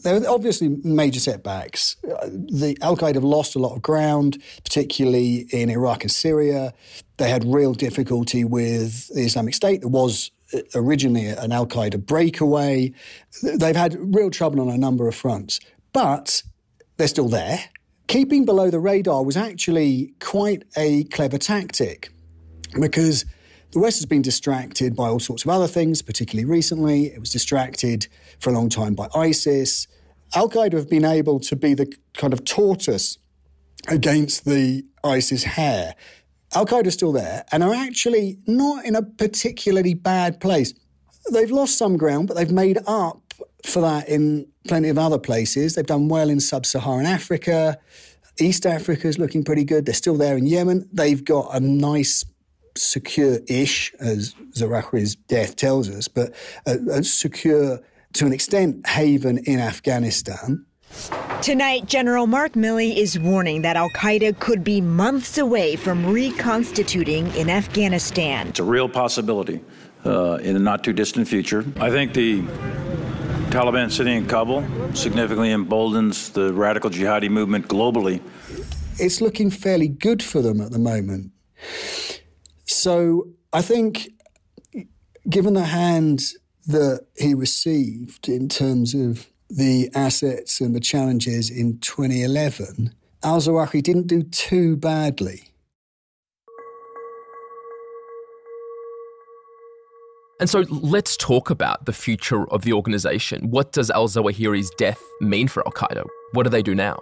There 0.00 0.14
are 0.14 0.28
obviously 0.28 0.68
major 0.84 1.20
setbacks. 1.20 1.96
The 2.02 2.76
Al 2.82 2.96
Qaeda 2.96 3.14
have 3.14 3.24
lost 3.24 3.56
a 3.56 3.58
lot 3.58 3.74
of 3.74 3.82
ground, 3.82 4.42
particularly 4.62 5.46
in 5.50 5.70
Iraq 5.70 6.02
and 6.02 6.10
Syria. 6.10 6.74
They 7.16 7.30
had 7.30 7.44
real 7.44 7.72
difficulty 7.72 8.44
with 8.44 9.08
the 9.14 9.22
Islamic 9.22 9.54
State. 9.54 9.80
There 9.80 9.88
was 9.88 10.30
originally 10.74 11.26
an 11.26 11.52
Al 11.52 11.66
Qaeda 11.66 12.04
breakaway. 12.04 12.92
They've 13.42 13.76
had 13.76 13.96
real 14.14 14.30
trouble 14.30 14.60
on 14.60 14.68
a 14.68 14.78
number 14.78 15.08
of 15.08 15.14
fronts, 15.14 15.60
but 15.92 16.42
they're 16.96 17.08
still 17.08 17.28
there. 17.28 17.58
Keeping 18.06 18.44
below 18.44 18.70
the 18.70 18.78
radar 18.78 19.24
was 19.24 19.36
actually 19.36 20.12
quite 20.20 20.64
a 20.76 21.04
clever 21.04 21.38
tactic 21.38 22.10
because 22.80 23.24
the 23.72 23.80
West 23.80 23.98
has 23.98 24.06
been 24.06 24.22
distracted 24.22 24.94
by 24.94 25.08
all 25.08 25.18
sorts 25.18 25.44
of 25.44 25.50
other 25.50 25.66
things, 25.66 26.02
particularly 26.02 26.44
recently. 26.44 27.06
It 27.06 27.20
was 27.20 27.30
distracted 27.30 28.06
for 28.38 28.50
a 28.50 28.52
long 28.52 28.68
time 28.68 28.94
by 28.94 29.08
ISIS. 29.14 29.88
Al 30.34 30.48
Qaeda 30.48 30.74
have 30.74 30.88
been 30.88 31.04
able 31.04 31.40
to 31.40 31.56
be 31.56 31.74
the 31.74 31.92
kind 32.14 32.32
of 32.32 32.44
tortoise 32.44 33.18
against 33.88 34.44
the 34.44 34.84
ISIS 35.04 35.44
hare. 35.44 35.94
Al 36.54 36.66
Qaeda 36.66 36.86
is 36.86 36.94
still 36.94 37.12
there 37.12 37.44
and 37.52 37.62
are 37.62 37.74
actually 37.74 38.38
not 38.46 38.84
in 38.84 38.94
a 38.94 39.02
particularly 39.02 39.94
bad 39.94 40.40
place. 40.40 40.72
They've 41.32 41.50
lost 41.50 41.76
some 41.76 41.96
ground, 41.96 42.28
but 42.28 42.36
they've 42.36 42.50
made 42.50 42.78
up 42.86 43.20
for 43.64 43.80
that 43.82 44.08
in 44.08 44.46
plenty 44.68 44.88
of 44.88 44.98
other 44.98 45.18
places. 45.18 45.74
They've 45.74 45.84
done 45.84 46.08
well 46.08 46.30
in 46.30 46.40
sub 46.40 46.64
Saharan 46.64 47.06
Africa. 47.06 47.78
East 48.38 48.66
Africa 48.66 49.08
is 49.08 49.18
looking 49.18 49.44
pretty 49.44 49.64
good. 49.64 49.86
They're 49.86 49.94
still 49.94 50.16
there 50.16 50.36
in 50.36 50.46
Yemen. 50.46 50.88
They've 50.92 51.24
got 51.24 51.54
a 51.54 51.60
nice, 51.60 52.24
secure 52.76 53.38
ish, 53.48 53.92
as 53.98 54.34
Zawahiri's 54.54 55.16
death 55.16 55.56
tells 55.56 55.88
us, 55.88 56.06
but 56.06 56.34
a, 56.66 56.78
a 56.90 57.02
secure, 57.02 57.80
to 58.12 58.26
an 58.26 58.32
extent, 58.32 58.86
haven 58.86 59.38
in 59.38 59.58
Afghanistan. 59.58 60.66
Tonight, 61.42 61.86
General 61.86 62.26
Mark 62.26 62.52
Milley 62.54 62.96
is 62.96 63.18
warning 63.18 63.62
that 63.62 63.76
Al 63.76 63.90
Qaeda 63.90 64.38
could 64.40 64.64
be 64.64 64.80
months 64.80 65.38
away 65.38 65.76
from 65.76 66.06
reconstituting 66.06 67.32
in 67.36 67.48
Afghanistan. 67.48 68.48
It's 68.48 68.58
a 68.58 68.64
real 68.64 68.88
possibility 68.88 69.60
uh, 70.04 70.38
in 70.42 70.54
the 70.54 70.60
not 70.60 70.82
too 70.82 70.92
distant 70.92 71.28
future. 71.28 71.64
I 71.76 71.90
think 71.90 72.14
the 72.14 72.42
Taliban 73.50 73.92
sitting 73.92 74.16
in 74.16 74.26
Kabul 74.26 74.64
significantly 74.94 75.52
emboldens 75.52 76.30
the 76.30 76.52
radical 76.52 76.90
jihadi 76.90 77.30
movement 77.30 77.68
globally. 77.68 78.20
It's 78.98 79.20
looking 79.20 79.50
fairly 79.50 79.88
good 79.88 80.22
for 80.22 80.40
them 80.42 80.60
at 80.60 80.72
the 80.72 80.78
moment. 80.78 81.32
So 82.64 83.28
I 83.52 83.62
think, 83.62 84.08
given 85.28 85.54
the 85.54 85.64
hand 85.64 86.22
that 86.66 87.06
he 87.16 87.34
received 87.34 88.28
in 88.28 88.48
terms 88.48 88.94
of 88.94 89.28
the 89.48 89.90
assets 89.94 90.60
and 90.60 90.74
the 90.74 90.80
challenges 90.80 91.50
in 91.50 91.78
2011, 91.78 92.94
Al 93.22 93.40
Zawahiri 93.40 93.82
didn't 93.82 94.06
do 94.06 94.22
too 94.22 94.76
badly. 94.76 95.52
And 100.38 100.50
so 100.50 100.64
let's 100.68 101.16
talk 101.16 101.48
about 101.48 101.86
the 101.86 101.94
future 101.94 102.46
of 102.50 102.62
the 102.62 102.72
organization. 102.74 103.50
What 103.50 103.72
does 103.72 103.90
al 103.90 104.06
Zawahiri's 104.06 104.70
death 104.76 105.02
mean 105.20 105.48
for 105.48 105.66
Al 105.66 105.72
Qaeda? 105.72 106.04
What 106.32 106.42
do 106.42 106.50
they 106.50 106.62
do 106.62 106.74
now? 106.74 106.98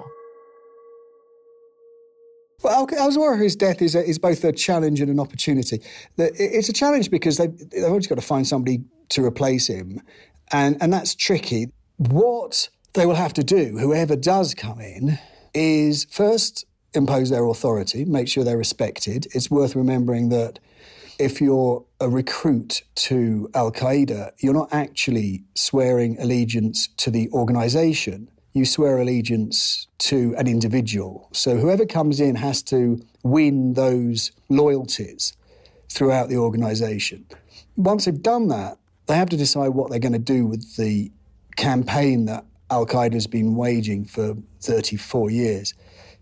Well, 2.62 2.88
Al 2.96 3.10
Zawahiri's 3.10 3.56
death 3.56 3.82
is, 3.82 3.94
a, 3.94 4.04
is 4.08 4.18
both 4.18 4.44
a 4.44 4.52
challenge 4.52 5.00
and 5.00 5.10
an 5.10 5.18
opportunity. 5.18 5.82
It's 6.16 6.68
a 6.68 6.72
challenge 6.72 7.10
because 7.10 7.36
they've, 7.36 7.56
they've 7.70 7.84
always 7.84 8.06
got 8.06 8.14
to 8.14 8.22
find 8.22 8.46
somebody 8.46 8.84
to 9.10 9.24
replace 9.24 9.66
him, 9.66 10.00
and, 10.52 10.76
and 10.80 10.92
that's 10.92 11.14
tricky. 11.14 11.66
What 11.96 12.68
they 12.94 13.06
will 13.06 13.14
have 13.14 13.34
to 13.34 13.44
do, 13.44 13.78
whoever 13.78 14.16
does 14.16 14.54
come 14.54 14.80
in, 14.80 15.18
is 15.52 16.06
first 16.10 16.64
impose 16.92 17.30
their 17.30 17.44
authority, 17.46 18.04
make 18.04 18.28
sure 18.28 18.44
they're 18.44 18.56
respected. 18.56 19.26
It's 19.32 19.50
worth 19.50 19.76
remembering 19.76 20.28
that 20.30 20.58
if 21.18 21.40
you're 21.40 21.84
a 22.00 22.08
recruit 22.08 22.82
to 22.96 23.48
Al 23.54 23.70
Qaeda, 23.70 24.32
you're 24.38 24.54
not 24.54 24.72
actually 24.72 25.44
swearing 25.54 26.18
allegiance 26.18 26.88
to 26.96 27.10
the 27.10 27.30
organization. 27.30 28.28
You 28.52 28.64
swear 28.64 28.98
allegiance 28.98 29.86
to 29.98 30.34
an 30.36 30.46
individual. 30.46 31.28
So 31.32 31.56
whoever 31.56 31.86
comes 31.86 32.20
in 32.20 32.36
has 32.36 32.62
to 32.64 33.00
win 33.22 33.74
those 33.74 34.32
loyalties 34.48 35.32
throughout 35.88 36.28
the 36.28 36.36
organization. 36.36 37.26
Once 37.76 38.04
they've 38.04 38.22
done 38.22 38.48
that, 38.48 38.78
they 39.06 39.16
have 39.16 39.28
to 39.30 39.36
decide 39.36 39.68
what 39.68 39.90
they're 39.90 39.98
going 39.98 40.12
to 40.12 40.18
do 40.18 40.46
with 40.46 40.76
the 40.76 41.10
campaign 41.56 42.26
that 42.26 42.44
Al 42.70 42.86
Qaeda 42.86 43.14
has 43.14 43.26
been 43.26 43.56
waging 43.56 44.04
for 44.04 44.36
34 44.60 45.30
years. 45.30 45.74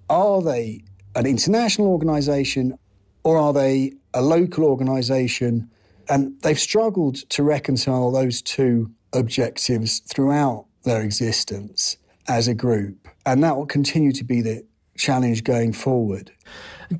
Are 0.08 0.42
they 0.42 0.84
an 1.14 1.26
international 1.26 1.88
organization 1.88 2.76
or 3.24 3.38
are 3.38 3.52
they 3.52 3.92
a 4.14 4.22
local 4.22 4.64
organization? 4.64 5.70
And 6.08 6.40
they've 6.42 6.58
struggled 6.58 7.16
to 7.30 7.42
reconcile 7.42 8.10
those 8.10 8.42
two 8.42 8.90
objectives 9.12 10.00
throughout 10.00 10.66
their 10.84 11.02
existence 11.02 11.96
as 12.28 12.48
a 12.48 12.54
group. 12.54 13.08
And 13.24 13.42
that 13.44 13.56
will 13.56 13.66
continue 13.66 14.12
to 14.12 14.24
be 14.24 14.40
the 14.40 14.66
challenge 14.96 15.44
going 15.44 15.72
forward. 15.72 16.32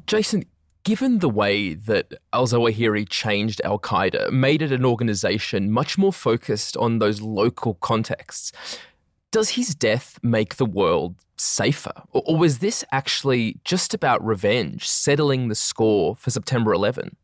Jason, 0.06 0.44
Given 0.84 1.20
the 1.20 1.28
way 1.28 1.74
that 1.74 2.12
al 2.32 2.46
Zawahiri 2.46 3.08
changed 3.08 3.60
Al 3.62 3.78
Qaeda, 3.78 4.32
made 4.32 4.62
it 4.62 4.72
an 4.72 4.84
organization 4.84 5.70
much 5.70 5.96
more 5.96 6.12
focused 6.12 6.76
on 6.76 6.98
those 6.98 7.20
local 7.20 7.74
contexts, 7.74 8.50
does 9.30 9.50
his 9.50 9.76
death 9.76 10.18
make 10.24 10.56
the 10.56 10.66
world 10.66 11.14
safer? 11.36 11.92
Or, 12.10 12.22
or 12.26 12.36
was 12.36 12.58
this 12.58 12.84
actually 12.90 13.60
just 13.64 13.94
about 13.94 14.24
revenge, 14.24 14.88
settling 14.88 15.46
the 15.46 15.54
score 15.54 16.16
for 16.16 16.30
September 16.30 16.72
11? 16.72 17.16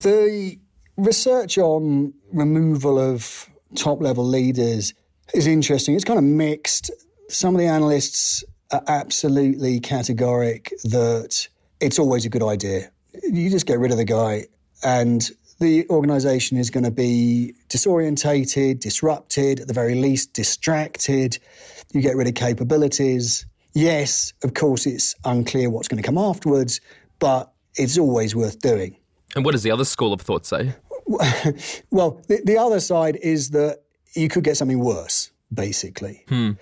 The 0.00 0.60
research 0.96 1.58
on 1.58 2.14
removal 2.32 3.00
of 3.00 3.50
top 3.74 4.00
level 4.00 4.24
leaders 4.24 4.94
is 5.34 5.48
interesting. 5.48 5.96
It's 5.96 6.04
kind 6.04 6.18
of 6.18 6.24
mixed. 6.24 6.92
Some 7.28 7.56
of 7.56 7.60
the 7.60 7.66
analysts 7.66 8.44
are 8.70 8.84
absolutely 8.86 9.80
categoric 9.80 10.70
that 10.84 11.48
it's 11.84 11.98
always 11.98 12.24
a 12.24 12.30
good 12.30 12.42
idea. 12.42 12.90
You 13.22 13.50
just 13.50 13.66
get 13.66 13.78
rid 13.78 13.90
of 13.90 13.98
the 13.98 14.06
guy, 14.06 14.46
and 14.82 15.30
the 15.60 15.86
organization 15.90 16.56
is 16.56 16.70
going 16.70 16.84
to 16.84 16.90
be 16.90 17.54
disorientated, 17.68 18.80
disrupted, 18.80 19.60
at 19.60 19.68
the 19.68 19.74
very 19.74 19.94
least, 19.94 20.32
distracted. 20.32 21.38
You 21.92 22.00
get 22.00 22.16
rid 22.16 22.26
of 22.26 22.34
capabilities. 22.34 23.44
Yes, 23.74 24.32
of 24.42 24.54
course, 24.54 24.86
it's 24.86 25.14
unclear 25.24 25.68
what's 25.68 25.88
going 25.88 26.02
to 26.02 26.06
come 26.06 26.16
afterwards, 26.18 26.80
but 27.18 27.52
it's 27.76 27.98
always 27.98 28.34
worth 28.34 28.58
doing. 28.60 28.96
And 29.36 29.44
what 29.44 29.52
does 29.52 29.62
the 29.62 29.70
other 29.70 29.84
school 29.84 30.12
of 30.12 30.22
thought 30.22 30.46
say? 30.46 30.74
well, 31.90 32.22
the, 32.28 32.40
the 32.44 32.56
other 32.58 32.80
side 32.80 33.16
is 33.16 33.50
that 33.50 33.82
you 34.14 34.28
could 34.28 34.44
get 34.44 34.56
something 34.56 34.78
worse 34.78 35.30
basically. 35.54 36.24
Hmm. 36.28 36.52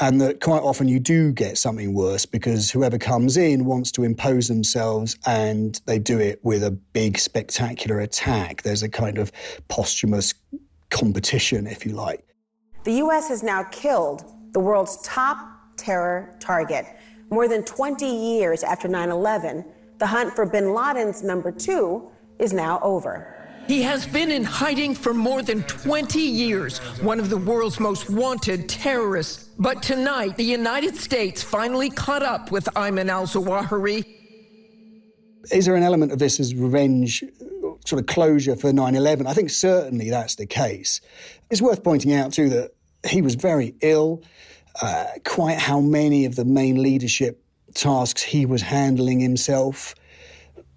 And 0.00 0.20
that 0.20 0.40
quite 0.40 0.62
often 0.62 0.88
you 0.88 1.00
do 1.00 1.32
get 1.32 1.58
something 1.58 1.94
worse 1.94 2.26
because 2.26 2.70
whoever 2.70 2.98
comes 2.98 3.36
in 3.36 3.64
wants 3.64 3.90
to 3.92 4.04
impose 4.04 4.48
themselves 4.48 5.16
and 5.26 5.80
they 5.86 5.98
do 5.98 6.18
it 6.18 6.40
with 6.44 6.62
a 6.62 6.70
big, 6.70 7.18
spectacular 7.18 8.00
attack. 8.00 8.62
There's 8.62 8.82
a 8.82 8.88
kind 8.88 9.18
of 9.18 9.32
posthumous 9.68 10.34
competition, 10.90 11.66
if 11.66 11.84
you 11.84 11.92
like. 11.92 12.24
The 12.84 12.92
U.S. 12.94 13.28
has 13.28 13.42
now 13.42 13.64
killed 13.64 14.24
the 14.52 14.60
world's 14.60 15.00
top 15.02 15.38
terror 15.76 16.36
target. 16.38 16.86
More 17.30 17.48
than 17.48 17.64
20 17.64 18.06
years 18.06 18.62
after 18.62 18.86
9 18.86 19.10
11, 19.10 19.64
the 19.98 20.06
hunt 20.06 20.34
for 20.34 20.46
bin 20.46 20.74
Laden's 20.74 21.22
number 21.22 21.50
two 21.50 22.10
is 22.38 22.52
now 22.52 22.78
over. 22.82 23.43
He 23.66 23.82
has 23.82 24.06
been 24.06 24.30
in 24.30 24.44
hiding 24.44 24.94
for 24.94 25.14
more 25.14 25.42
than 25.42 25.62
20 25.62 26.20
years, 26.20 26.78
one 27.00 27.18
of 27.18 27.30
the 27.30 27.38
world's 27.38 27.80
most 27.80 28.10
wanted 28.10 28.68
terrorists. 28.68 29.48
But 29.58 29.82
tonight, 29.82 30.36
the 30.36 30.44
United 30.44 30.96
States 30.96 31.42
finally 31.42 31.88
caught 31.88 32.22
up 32.22 32.50
with 32.50 32.66
Ayman 32.76 33.08
al 33.08 33.26
Zawahiri. 33.26 34.04
Is 35.50 35.64
there 35.66 35.76
an 35.76 35.82
element 35.82 36.12
of 36.12 36.18
this 36.18 36.40
as 36.40 36.54
revenge, 36.54 37.24
sort 37.86 38.00
of 38.00 38.06
closure 38.06 38.56
for 38.56 38.72
9 38.72 38.94
11? 38.94 39.26
I 39.26 39.32
think 39.32 39.50
certainly 39.50 40.10
that's 40.10 40.34
the 40.34 40.46
case. 40.46 41.00
It's 41.50 41.62
worth 41.62 41.82
pointing 41.82 42.12
out, 42.12 42.32
too, 42.32 42.50
that 42.50 42.72
he 43.08 43.22
was 43.22 43.34
very 43.34 43.74
ill. 43.80 44.22
Uh, 44.82 45.06
quite 45.24 45.58
how 45.58 45.80
many 45.80 46.24
of 46.24 46.36
the 46.36 46.44
main 46.44 46.82
leadership 46.82 47.42
tasks 47.74 48.22
he 48.22 48.44
was 48.44 48.62
handling 48.62 49.20
himself, 49.20 49.94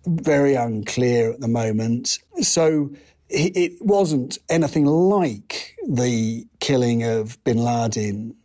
very 0.05 0.55
unclear 0.55 1.31
at 1.31 1.39
the 1.39 1.47
moment. 1.47 2.19
So 2.41 2.91
it 3.29 3.73
wasn't 3.81 4.37
anything 4.49 4.85
like 4.85 5.75
the 5.87 6.45
killing 6.59 7.03
of 7.03 7.43
bin 7.43 7.57
Laden 7.57 8.35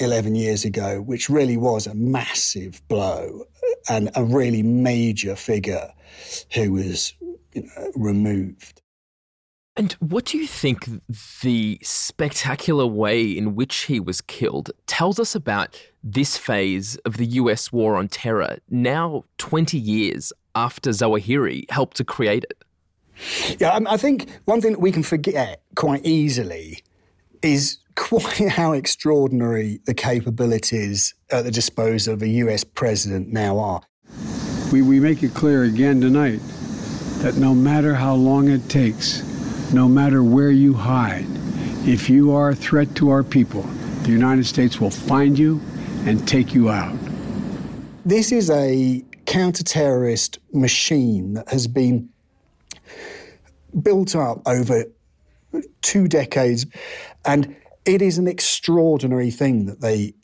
11 0.00 0.34
years 0.34 0.64
ago, 0.64 1.00
which 1.00 1.28
really 1.28 1.56
was 1.56 1.86
a 1.86 1.94
massive 1.94 2.86
blow 2.88 3.44
and 3.88 4.10
a 4.14 4.24
really 4.24 4.62
major 4.62 5.34
figure 5.34 5.92
who 6.54 6.72
was 6.72 7.14
you 7.52 7.62
know, 7.62 7.92
removed. 7.94 8.82
And 9.76 9.92
what 10.00 10.24
do 10.24 10.38
you 10.38 10.46
think 10.48 10.88
the 11.42 11.78
spectacular 11.82 12.86
way 12.86 13.24
in 13.24 13.54
which 13.54 13.84
he 13.84 14.00
was 14.00 14.20
killed 14.20 14.72
tells 14.86 15.20
us 15.20 15.36
about 15.36 15.80
this 16.02 16.36
phase 16.36 16.96
of 17.04 17.16
the 17.16 17.26
US 17.26 17.70
war 17.70 17.94
on 17.94 18.08
terror, 18.08 18.58
now 18.68 19.24
20 19.38 19.78
years 19.78 20.32
after 20.64 20.90
Zawahiri 20.90 21.70
helped 21.70 21.96
to 21.98 22.04
create 22.04 22.44
it? 22.50 22.64
Yeah, 23.60 23.74
um, 23.74 23.86
I 23.86 23.96
think 23.96 24.28
one 24.44 24.60
thing 24.60 24.72
that 24.72 24.80
we 24.80 24.92
can 24.92 25.02
forget 25.02 25.62
quite 25.74 26.04
easily 26.04 26.82
is 27.42 27.78
quite 27.94 28.48
how 28.58 28.72
extraordinary 28.72 29.80
the 29.86 29.94
capabilities 29.94 31.14
at 31.30 31.44
the 31.44 31.50
disposal 31.50 32.14
of 32.14 32.22
a 32.22 32.28
US 32.44 32.64
president 32.64 33.28
now 33.32 33.58
are. 33.58 33.82
We, 34.72 34.82
we 34.82 35.00
make 35.00 35.22
it 35.22 35.34
clear 35.34 35.64
again 35.64 36.00
tonight 36.00 36.40
that 37.22 37.36
no 37.36 37.54
matter 37.54 37.94
how 37.94 38.14
long 38.14 38.48
it 38.48 38.68
takes, 38.68 39.22
no 39.72 39.88
matter 39.88 40.22
where 40.22 40.50
you 40.50 40.74
hide, 40.74 41.26
if 41.86 42.10
you 42.10 42.32
are 42.32 42.50
a 42.50 42.54
threat 42.54 42.94
to 42.96 43.10
our 43.10 43.22
people, 43.22 43.62
the 44.02 44.10
United 44.10 44.46
States 44.46 44.80
will 44.80 44.90
find 44.90 45.38
you 45.38 45.60
and 46.04 46.26
take 46.26 46.54
you 46.54 46.70
out. 46.70 46.96
This 48.04 48.32
is 48.32 48.50
a 48.50 49.04
counter-terrorist 49.28 50.38
machine 50.54 51.34
that 51.34 51.48
has 51.50 51.66
been 51.66 52.08
built 53.82 54.16
up 54.16 54.40
over 54.46 54.86
two 55.82 56.08
decades, 56.08 56.64
and 57.26 57.54
it 57.84 58.00
is 58.00 58.16
an 58.16 58.26
extraordinary 58.26 59.30
thing 59.30 59.66
that 59.66 59.82
they 59.82 60.14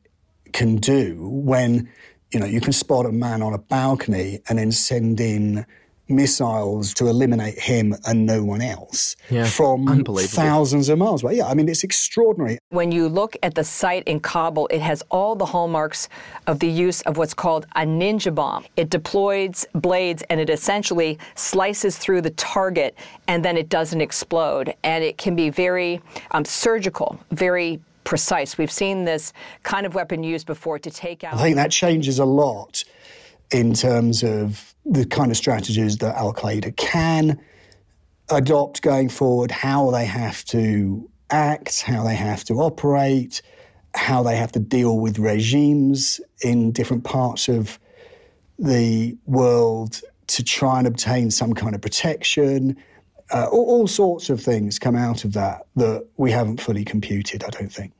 can 0.54 0.76
do 0.76 1.28
when 1.30 1.88
you 2.32 2.40
know 2.40 2.46
you 2.46 2.61
can 2.61 2.73
spot 2.73 3.04
a 3.04 3.12
man 3.12 3.42
on 3.42 3.52
a 3.52 3.58
balcony 3.58 4.40
and 4.49 4.58
then 4.58 4.73
send 4.73 5.20
in 5.20 5.66
missiles 6.08 6.92
to 6.94 7.06
eliminate 7.06 7.59
him 7.59 7.94
and 8.07 8.26
no 8.26 8.44
one 8.44 8.61
else 8.61 9.16
yeah, 9.31 9.44
from 9.44 10.05
thousands 10.16 10.88
of 10.88 10.98
miles 10.98 11.22
away. 11.22 11.37
Yeah, 11.37 11.46
I 11.46 11.55
mean, 11.55 11.68
it's 11.68 11.85
extraordinary. 11.85 12.59
When 12.70 12.92
you 12.92 13.09
look 13.09 13.37
at 13.42 13.55
the 13.55 13.64
site 13.64 14.05
in 14.05 14.20
Kabul, 14.20 14.66
it 14.68 14.81
has 14.81 15.02
all 15.11 15.35
the 15.35 15.46
hallmarks 15.46 16.09
of 16.46 16.59
the 16.59 16.68
use 16.68 17.00
of 17.02 17.16
what's 17.16 17.35
called 17.35 17.66
a 17.76 17.81
ninja 17.81 18.35
bomb. 18.35 18.64
It 18.76 18.90
deploys 18.90 19.66
blades 19.74 20.22
and 20.29 20.40
it 20.40 20.50
essentially 20.50 21.18
slices 21.35 21.96
through 21.96 22.20
the 22.20 22.31
target 22.31 22.96
and 23.29 23.44
then 23.44 23.57
it 23.57 23.68
doesn't 23.68 24.00
explode. 24.00 24.74
And 24.85 25.02
it 25.02 25.16
can 25.18 25.35
be 25.35 25.50
very 25.50 26.00
um, 26.33 26.44
surgical, 26.44 27.18
very 27.31 27.81
precise. 28.05 28.59
We've 28.59 28.70
seen 28.70 29.05
this 29.05 29.33
kind 29.62 29.87
of 29.87 29.94
weapon 29.94 30.22
used 30.22 30.46
before 30.46 30.79
to 30.79 30.90
take 30.90 31.24
out. 31.24 31.35
I 31.35 31.42
think 31.42 31.57
that 31.57 31.70
changes 31.70 32.18
a 32.18 32.24
lot 32.24 32.85
in 33.50 33.74
terms 33.74 34.22
of 34.22 34.74
the 34.85 35.07
kind 35.07 35.30
of 35.30 35.37
strategies 35.37 35.98
that 35.98 36.16
Al 36.16 36.33
Qaeda 36.33 36.76
can 36.76 37.40
adopt 38.30 38.83
going 38.83 39.09
forward, 39.09 39.50
how 39.50 39.90
they 39.90 40.04
have 40.04 40.44
to 40.46 41.09
act, 41.30 41.83
how 41.83 42.04
they 42.04 42.14
have 42.14 42.44
to 42.44 42.54
operate, 42.54 43.42
how 43.94 44.22
they 44.22 44.37
have 44.37 44.52
to 44.52 44.59
deal 44.59 44.98
with 44.98 45.18
regimes 45.18 46.20
in 46.42 46.72
different 46.72 47.04
parts 47.04 47.48
of 47.48 47.78
the 48.59 49.16
world 49.26 50.00
to 50.26 50.42
try 50.42 50.78
and 50.78 50.87
obtain 50.87 51.30
some 51.30 51.54
kind 51.54 51.74
of 51.74 51.80
protection. 51.80 52.76
Uh, 53.30 53.46
all, 53.50 53.66
all 53.66 53.87
sorts 53.87 54.30
of 54.30 54.40
things 54.40 54.78
come 54.78 54.96
out 54.96 55.24
of 55.24 55.33
that 55.33 55.66
that 55.76 56.07
we 56.16 56.30
haven't 56.30 56.61
fully 56.61 56.85
computed, 56.85 57.44
I 57.44 57.50
don't 57.50 57.72
think. 57.72 57.92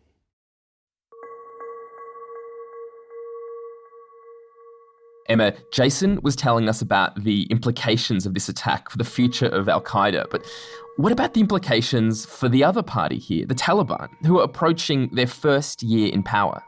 Emma, 5.35 5.53
Jason 5.73 6.20
was 6.23 6.37
telling 6.37 6.68
us 6.68 6.81
about 6.81 7.25
the 7.25 7.42
implications 7.51 8.25
of 8.25 8.35
this 8.35 8.49
attack 8.49 8.88
for 8.88 8.99
the 8.99 9.05
future 9.05 9.47
of 9.47 9.68
Al 9.68 9.83
Qaeda, 9.83 10.27
but 10.31 10.47
what 10.97 11.11
about 11.11 11.35
the 11.35 11.40
implications 11.40 12.25
for 12.25 12.49
the 12.49 12.62
other 12.62 12.85
party 12.85 13.18
here, 13.18 13.44
the 13.44 13.55
Taliban, 13.55 14.09
who 14.25 14.38
are 14.38 14.44
approaching 14.44 15.11
their 15.12 15.27
first 15.27 15.83
year 15.83 16.12
in 16.12 16.23
power? 16.23 16.62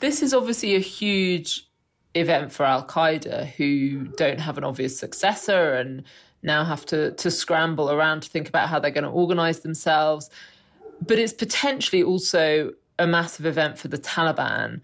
This 0.00 0.20
is 0.20 0.34
obviously 0.34 0.74
a 0.74 0.78
huge 0.78 1.66
event 2.14 2.52
for 2.52 2.66
Al 2.66 2.84
Qaeda, 2.86 3.46
who 3.52 4.04
don't 4.18 4.40
have 4.40 4.58
an 4.58 4.64
obvious 4.64 4.98
successor 4.98 5.72
and 5.72 6.02
now 6.42 6.64
have 6.64 6.84
to, 6.86 7.12
to 7.12 7.30
scramble 7.30 7.90
around 7.90 8.24
to 8.24 8.28
think 8.28 8.46
about 8.46 8.68
how 8.68 8.78
they're 8.78 8.90
going 8.90 9.04
to 9.04 9.10
organize 9.10 9.60
themselves. 9.60 10.28
But 11.00 11.18
it's 11.18 11.32
potentially 11.32 12.02
also 12.02 12.72
a 12.98 13.06
massive 13.06 13.46
event 13.46 13.78
for 13.78 13.88
the 13.88 13.96
Taliban 13.96 14.82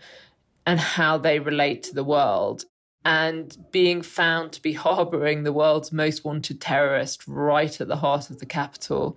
and 0.66 0.80
how 0.80 1.16
they 1.16 1.38
relate 1.38 1.82
to 1.84 1.94
the 1.94 2.04
world. 2.04 2.64
And 3.04 3.56
being 3.70 4.02
found 4.02 4.52
to 4.52 4.62
be 4.62 4.72
harboring 4.72 5.44
the 5.44 5.52
world's 5.52 5.92
most 5.92 6.24
wanted 6.24 6.60
terrorist 6.60 7.22
right 7.28 7.80
at 7.80 7.86
the 7.86 7.96
heart 7.96 8.30
of 8.30 8.40
the 8.40 8.46
capital 8.46 9.16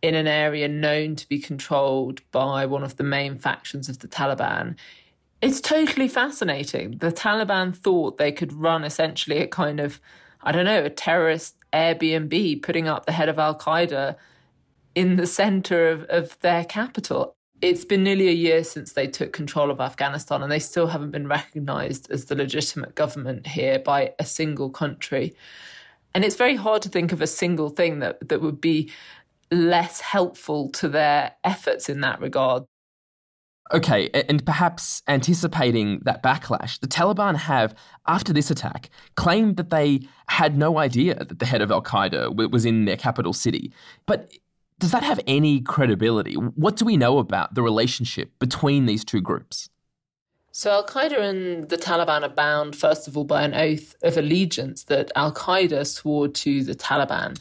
in 0.00 0.14
an 0.14 0.26
area 0.26 0.66
known 0.66 1.14
to 1.16 1.28
be 1.28 1.38
controlled 1.38 2.22
by 2.30 2.64
one 2.64 2.82
of 2.82 2.96
the 2.96 3.04
main 3.04 3.36
factions 3.36 3.88
of 3.88 3.98
the 3.98 4.08
Taliban. 4.08 4.76
It's 5.42 5.60
totally 5.60 6.08
fascinating. 6.08 6.98
The 6.98 7.12
Taliban 7.12 7.76
thought 7.76 8.16
they 8.16 8.32
could 8.32 8.52
run 8.52 8.82
essentially 8.82 9.38
a 9.38 9.46
kind 9.46 9.80
of, 9.80 10.00
I 10.42 10.52
don't 10.52 10.64
know, 10.64 10.84
a 10.84 10.90
terrorist 10.90 11.56
Airbnb, 11.72 12.62
putting 12.62 12.88
up 12.88 13.04
the 13.04 13.12
head 13.12 13.28
of 13.28 13.38
Al 13.38 13.58
Qaeda 13.58 14.16
in 14.94 15.16
the 15.16 15.26
center 15.26 15.90
of, 15.90 16.04
of 16.04 16.38
their 16.40 16.64
capital 16.64 17.36
it's 17.60 17.84
been 17.84 18.04
nearly 18.04 18.28
a 18.28 18.32
year 18.32 18.62
since 18.64 18.92
they 18.92 19.06
took 19.06 19.32
control 19.32 19.70
of 19.70 19.80
Afghanistan, 19.80 20.42
and 20.42 20.50
they 20.50 20.58
still 20.58 20.88
haven't 20.88 21.10
been 21.10 21.26
recognized 21.26 22.10
as 22.10 22.26
the 22.26 22.34
legitimate 22.34 22.94
government 22.94 23.46
here 23.46 23.78
by 23.78 24.14
a 24.18 24.24
single 24.24 24.70
country. 24.70 25.34
And 26.14 26.24
it's 26.24 26.36
very 26.36 26.56
hard 26.56 26.82
to 26.82 26.88
think 26.88 27.12
of 27.12 27.20
a 27.20 27.26
single 27.26 27.68
thing 27.68 27.98
that, 27.98 28.28
that 28.28 28.40
would 28.40 28.60
be 28.60 28.90
less 29.50 30.00
helpful 30.00 30.68
to 30.70 30.88
their 30.88 31.32
efforts 31.44 31.88
in 31.88 32.00
that 32.00 32.20
regard. 32.20 32.64
Okay, 33.70 34.08
and 34.28 34.44
perhaps 34.46 35.02
anticipating 35.08 36.00
that 36.04 36.22
backlash, 36.22 36.80
the 36.80 36.86
Taliban 36.86 37.36
have, 37.36 37.74
after 38.06 38.32
this 38.32 38.50
attack, 38.50 38.88
claimed 39.14 39.58
that 39.58 39.68
they 39.68 40.00
had 40.28 40.56
no 40.56 40.78
idea 40.78 41.16
that 41.16 41.38
the 41.38 41.44
head 41.44 41.60
of 41.60 41.70
Al 41.70 41.82
Qaeda 41.82 42.50
was 42.50 42.64
in 42.64 42.86
their 42.86 42.96
capital 42.96 43.34
city. 43.34 43.70
But 44.06 44.32
does 44.78 44.92
that 44.92 45.02
have 45.02 45.20
any 45.26 45.60
credibility? 45.60 46.34
What 46.34 46.76
do 46.76 46.84
we 46.84 46.96
know 46.96 47.18
about 47.18 47.54
the 47.54 47.62
relationship 47.62 48.30
between 48.38 48.86
these 48.86 49.04
two 49.04 49.20
groups? 49.20 49.68
So, 50.52 50.72
Al 50.72 50.86
Qaeda 50.86 51.18
and 51.18 51.68
the 51.68 51.76
Taliban 51.76 52.22
are 52.22 52.28
bound, 52.28 52.74
first 52.74 53.06
of 53.06 53.16
all, 53.16 53.24
by 53.24 53.42
an 53.42 53.54
oath 53.54 53.94
of 54.02 54.16
allegiance 54.16 54.84
that 54.84 55.12
Al 55.14 55.32
Qaeda 55.32 55.86
swore 55.86 56.28
to 56.28 56.64
the 56.64 56.74
Taliban. 56.74 57.38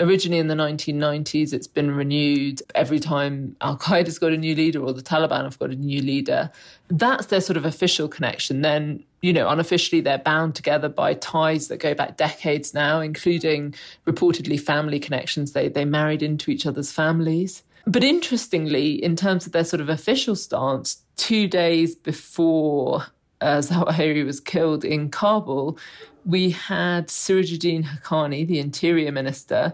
Originally 0.00 0.40
in 0.40 0.48
the 0.48 0.54
1990s, 0.54 1.52
it's 1.52 1.68
been 1.68 1.92
renewed 1.92 2.62
every 2.74 2.98
time 2.98 3.54
Al 3.60 3.76
Qaeda's 3.76 4.18
got 4.18 4.32
a 4.32 4.36
new 4.36 4.54
leader 4.54 4.82
or 4.82 4.92
the 4.92 5.02
Taliban 5.02 5.44
have 5.44 5.58
got 5.58 5.70
a 5.70 5.76
new 5.76 6.02
leader. 6.02 6.50
That's 6.88 7.26
their 7.26 7.40
sort 7.40 7.56
of 7.56 7.64
official 7.64 8.08
connection. 8.08 8.62
Then, 8.62 9.04
you 9.22 9.32
know, 9.32 9.48
unofficially, 9.48 10.00
they're 10.00 10.18
bound 10.18 10.56
together 10.56 10.88
by 10.88 11.14
ties 11.14 11.68
that 11.68 11.76
go 11.76 11.94
back 11.94 12.16
decades 12.16 12.74
now, 12.74 13.00
including 13.00 13.74
reportedly 14.04 14.60
family 14.60 14.98
connections. 14.98 15.52
They, 15.52 15.68
they 15.68 15.84
married 15.84 16.22
into 16.22 16.50
each 16.50 16.66
other's 16.66 16.90
families. 16.90 17.62
But 17.86 18.02
interestingly, 18.02 19.02
in 19.02 19.14
terms 19.14 19.46
of 19.46 19.52
their 19.52 19.64
sort 19.64 19.80
of 19.80 19.88
official 19.88 20.34
stance, 20.34 21.02
two 21.16 21.46
days 21.46 21.94
before 21.94 23.06
uh, 23.44 23.58
Zawahiri 23.58 24.24
was 24.32 24.40
killed 24.40 24.84
in 24.84 25.10
Kabul, 25.10 25.78
we 26.24 26.50
had 26.50 27.08
Sirajuddin 27.08 27.84
Haqqani, 27.84 28.46
the 28.46 28.58
interior 28.58 29.12
minister, 29.12 29.72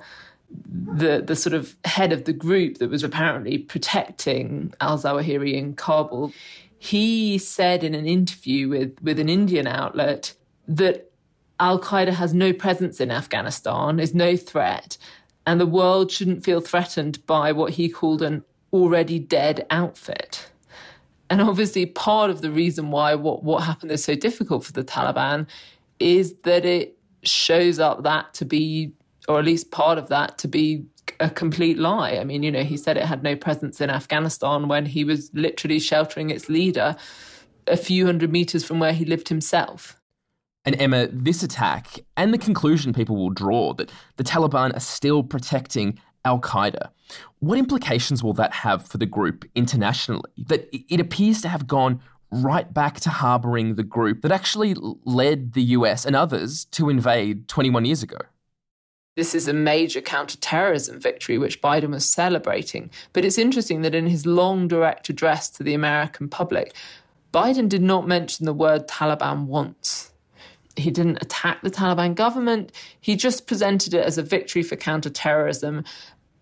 the 0.51 1.23
the 1.25 1.37
sort 1.37 1.55
of 1.55 1.77
head 1.85 2.13
of 2.13 2.25
the 2.25 2.33
group 2.33 2.79
that 2.79 2.91
was 2.91 3.05
apparently 3.05 3.59
protecting 3.59 4.75
al 4.81 4.99
Zawahiri 4.99 5.55
in 5.55 5.75
Kabul. 5.75 6.33
He 6.79 7.39
said 7.39 7.85
in 7.85 7.95
an 7.95 8.07
interview 8.07 8.69
with, 8.69 8.97
with 9.03 9.21
an 9.21 9.29
Indian 9.29 9.67
outlet 9.67 10.33
that 10.67 11.11
Al 11.61 11.79
Qaeda 11.79 12.09
has 12.15 12.33
no 12.33 12.55
presence 12.55 13.01
in 13.01 13.11
Afghanistan, 13.11 14.01
is 14.01 14.15
no 14.15 14.35
threat, 14.35 14.97
and 15.47 15.61
the 15.61 15.67
world 15.67 16.11
shouldn't 16.11 16.43
feel 16.43 16.61
threatened 16.61 17.25
by 17.27 17.53
what 17.53 17.73
he 17.73 17.89
called 17.89 18.23
an 18.23 18.43
already 18.73 19.19
dead 19.19 19.67
outfit. 19.71 20.50
And 21.31 21.41
obviously, 21.41 21.87
part 21.87 22.29
of 22.29 22.43
the 22.43 22.51
reason 22.51 22.91
why 22.91 23.15
what, 23.15 23.45
what 23.45 23.63
happened 23.63 23.93
is 23.93 24.05
so 24.05 24.17
difficult 24.17 24.65
for 24.65 24.73
the 24.73 24.85
Taliban 24.85 25.47
is 26.01 26.35
that 26.43 26.65
it 26.65 26.99
shows 27.23 27.79
up 27.79 28.03
that 28.03 28.35
to 28.35 28.45
be, 28.45 28.93
or 29.29 29.39
at 29.39 29.45
least 29.45 29.71
part 29.71 29.97
of 29.97 30.09
that 30.09 30.39
to 30.39 30.49
be 30.49 30.85
a 31.21 31.31
complete 31.31 31.79
lie. 31.79 32.17
I 32.17 32.25
mean, 32.25 32.43
you 32.43 32.51
know, 32.51 32.65
he 32.65 32.77
said 32.77 32.97
it 32.97 33.07
had 33.07 33.23
no 33.23 33.37
presence 33.37 33.81
in 33.81 33.91
Afghanistan 33.91 34.69
when 34.69 34.87
he 34.87 35.05
was 35.05 35.31
literally 35.33 35.79
sheltering 35.79 36.31
its 36.31 36.49
leader 36.49 36.97
a 37.67 37.77
few 37.77 38.07
hundred 38.07 38.33
meters 38.33 38.65
from 38.65 38.81
where 38.81 38.93
he 38.93 39.05
lived 39.05 39.29
himself. 39.29 39.97
And 40.65 40.81
Emma, 40.81 41.09
this 41.11 41.43
attack 41.43 42.01
and 42.17 42.35
the 42.35 42.39
conclusion 42.39 42.93
people 42.93 43.17
will 43.17 43.31
draw 43.31 43.73
that 43.75 43.91
the 44.17 44.25
Taliban 44.25 44.77
are 44.77 44.81
still 44.81 45.23
protecting 45.23 45.99
Al 46.25 46.41
Qaeda, 46.41 46.91
what 47.39 47.59
implications 47.59 48.23
will 48.23 48.35
that 48.35 48.53
have 48.53 48.87
for 48.87 48.99
the 48.99 49.07
group 49.07 49.45
internationally? 49.55 50.31
That 50.37 50.69
it 50.73 51.01
appears 51.01 51.41
to 51.43 51.49
have 51.49 51.67
gone 51.67 52.01
right 52.31 52.73
back 52.73 53.01
to 53.01 53.11
harbouring 53.11 53.75
the 53.75 53.83
group 53.83 54.23
that 54.23 54.33
actually 54.33 54.77
led 55.05 55.55
the 55.55 55.63
US 55.63 56.05
and 56.05 56.15
others 56.15 56.67
to 56.67 56.89
invade 56.89 57.49
21 57.49 57.85
years 57.85 58.03
ago. 58.03 58.19
This 59.17 59.35
is 59.35 59.49
a 59.49 59.53
major 59.53 60.01
counterterrorism 60.01 61.01
victory, 61.01 61.37
which 61.37 61.61
Biden 61.61 61.91
was 61.91 62.09
celebrating. 62.09 62.91
But 63.13 63.25
it's 63.25 63.39
interesting 63.39 63.83
that 63.83 63.95
in 63.95 64.07
his 64.07 64.25
long 64.25 64.69
direct 64.69 65.09
address 65.09 65.51
to 65.51 65.63
the 65.65 65.75
American 65.75 66.29
public, 66.29 66.75
Biden 67.33 67.69
did 67.69 67.83
not 67.83 68.07
mention 68.07 68.47
the 68.47 68.53
word 68.53 68.87
Taliban 68.89 69.47
once 69.47 70.10
he 70.81 70.91
didn't 70.91 71.23
attack 71.23 71.63
the 71.63 71.71
Taliban 71.71 72.15
government. 72.15 72.73
He 73.01 73.17
just 73.17 73.47
presented 73.47 73.95
it 73.95 74.05
as 74.05 74.19
a 74.19 74.23
victory 74.23 74.63
for 74.63 74.77
counterterrorism, 74.77 75.85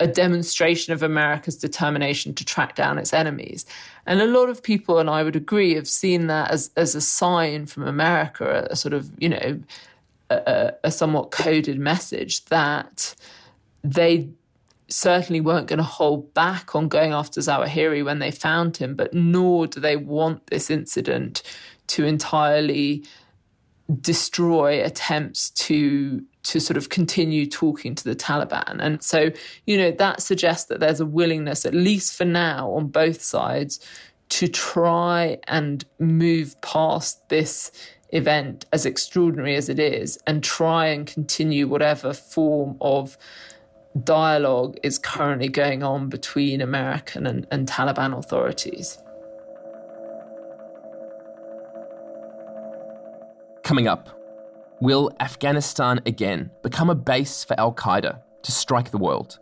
a 0.00 0.06
demonstration 0.06 0.92
of 0.92 1.02
America's 1.02 1.56
determination 1.56 2.34
to 2.34 2.44
track 2.44 2.76
down 2.76 2.98
its 2.98 3.12
enemies. 3.12 3.66
And 4.06 4.20
a 4.20 4.26
lot 4.26 4.48
of 4.48 4.62
people, 4.62 4.98
and 4.98 5.10
I 5.10 5.22
would 5.22 5.36
agree, 5.36 5.74
have 5.74 5.88
seen 5.88 6.28
that 6.28 6.50
as, 6.50 6.70
as 6.76 6.94
a 6.94 7.00
sign 7.00 7.66
from 7.66 7.86
America, 7.86 8.66
a, 8.70 8.76
sort 8.76 8.94
of, 8.94 9.10
you 9.18 9.28
know, 9.28 9.60
a, 10.30 10.72
a 10.84 10.90
somewhat 10.90 11.30
coded 11.30 11.78
message 11.78 12.44
that 12.46 13.14
they 13.82 14.28
certainly 14.88 15.40
weren't 15.40 15.66
going 15.66 15.78
to 15.78 15.82
hold 15.82 16.32
back 16.34 16.74
on 16.74 16.88
going 16.88 17.12
after 17.12 17.40
Zawahiri 17.40 18.04
when 18.04 18.18
they 18.18 18.30
found 18.30 18.76
him, 18.78 18.94
but 18.94 19.12
nor 19.12 19.66
do 19.66 19.80
they 19.80 19.96
want 19.96 20.46
this 20.46 20.70
incident 20.70 21.42
to 21.88 22.04
entirely 22.04 23.04
destroy 24.00 24.84
attempts 24.84 25.50
to 25.50 26.22
to 26.42 26.60
sort 26.60 26.76
of 26.76 26.88
continue 26.88 27.44
talking 27.46 27.94
to 27.94 28.04
the 28.04 28.16
Taliban. 28.16 28.78
And 28.80 29.02
so, 29.02 29.30
you 29.66 29.76
know, 29.76 29.90
that 29.90 30.22
suggests 30.22 30.66
that 30.68 30.80
there's 30.80 31.00
a 31.00 31.04
willingness, 31.06 31.66
at 31.66 31.74
least 31.74 32.16
for 32.16 32.24
now, 32.24 32.70
on 32.70 32.86
both 32.88 33.20
sides, 33.20 33.80
to 34.30 34.48
try 34.48 35.38
and 35.46 35.84
move 35.98 36.58
past 36.62 37.28
this 37.28 37.70
event, 38.10 38.64
as 38.72 38.86
extraordinary 38.86 39.56
as 39.56 39.68
it 39.68 39.78
is, 39.78 40.18
and 40.26 40.42
try 40.42 40.86
and 40.86 41.06
continue 41.06 41.66
whatever 41.66 42.14
form 42.14 42.78
of 42.80 43.18
dialogue 44.04 44.78
is 44.82 44.98
currently 44.98 45.48
going 45.48 45.82
on 45.82 46.08
between 46.08 46.60
American 46.60 47.26
and, 47.26 47.46
and 47.50 47.68
Taliban 47.68 48.16
authorities. 48.16 48.98
Coming 53.68 53.86
up, 53.86 54.08
will 54.80 55.12
Afghanistan 55.20 56.00
again 56.06 56.50
become 56.62 56.88
a 56.88 56.94
base 56.94 57.44
for 57.44 57.54
Al 57.60 57.74
Qaeda 57.74 58.22
to 58.42 58.50
strike 58.50 58.90
the 58.90 58.96
world? 58.96 59.40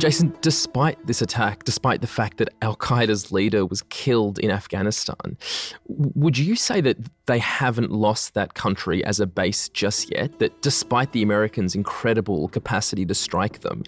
Jason, 0.00 0.34
despite 0.40 1.06
this 1.06 1.20
attack, 1.20 1.64
despite 1.64 2.00
the 2.00 2.06
fact 2.06 2.38
that 2.38 2.48
Al 2.62 2.74
Qaeda's 2.74 3.30
leader 3.30 3.66
was 3.66 3.82
killed 3.90 4.38
in 4.38 4.50
Afghanistan, 4.50 5.36
would 5.88 6.38
you 6.38 6.56
say 6.56 6.80
that 6.80 6.96
they 7.26 7.38
haven't 7.38 7.92
lost 7.92 8.32
that 8.32 8.54
country 8.54 9.04
as 9.04 9.20
a 9.20 9.26
base 9.26 9.68
just 9.68 10.10
yet? 10.10 10.38
That 10.38 10.62
despite 10.62 11.12
the 11.12 11.22
Americans' 11.22 11.74
incredible 11.74 12.48
capacity 12.48 13.04
to 13.04 13.14
strike 13.14 13.60
them, 13.60 13.82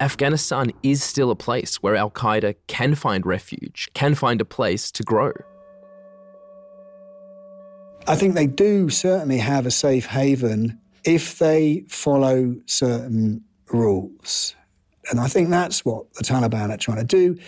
Afghanistan 0.00 0.70
is 0.82 1.02
still 1.02 1.30
a 1.30 1.36
place 1.36 1.82
where 1.82 1.96
Al 1.96 2.10
Qaeda 2.10 2.54
can 2.66 2.94
find 2.94 3.24
refuge, 3.24 3.88
can 3.94 4.14
find 4.14 4.42
a 4.42 4.44
place 4.44 4.90
to 4.90 5.02
grow? 5.02 5.32
I 8.06 8.16
think 8.16 8.34
they 8.34 8.46
do 8.46 8.90
certainly 8.90 9.38
have 9.38 9.64
a 9.64 9.70
safe 9.70 10.06
haven 10.06 10.78
if 11.04 11.38
they 11.38 11.84
follow 11.88 12.56
certain 12.66 13.44
rules. 13.72 14.54
And 15.10 15.20
I 15.20 15.28
think 15.28 15.50
that's 15.50 15.84
what 15.84 16.12
the 16.14 16.24
Taliban 16.24 16.70
are 16.70 16.76
trying 16.76 16.98
to 16.98 17.04
do. 17.04 17.38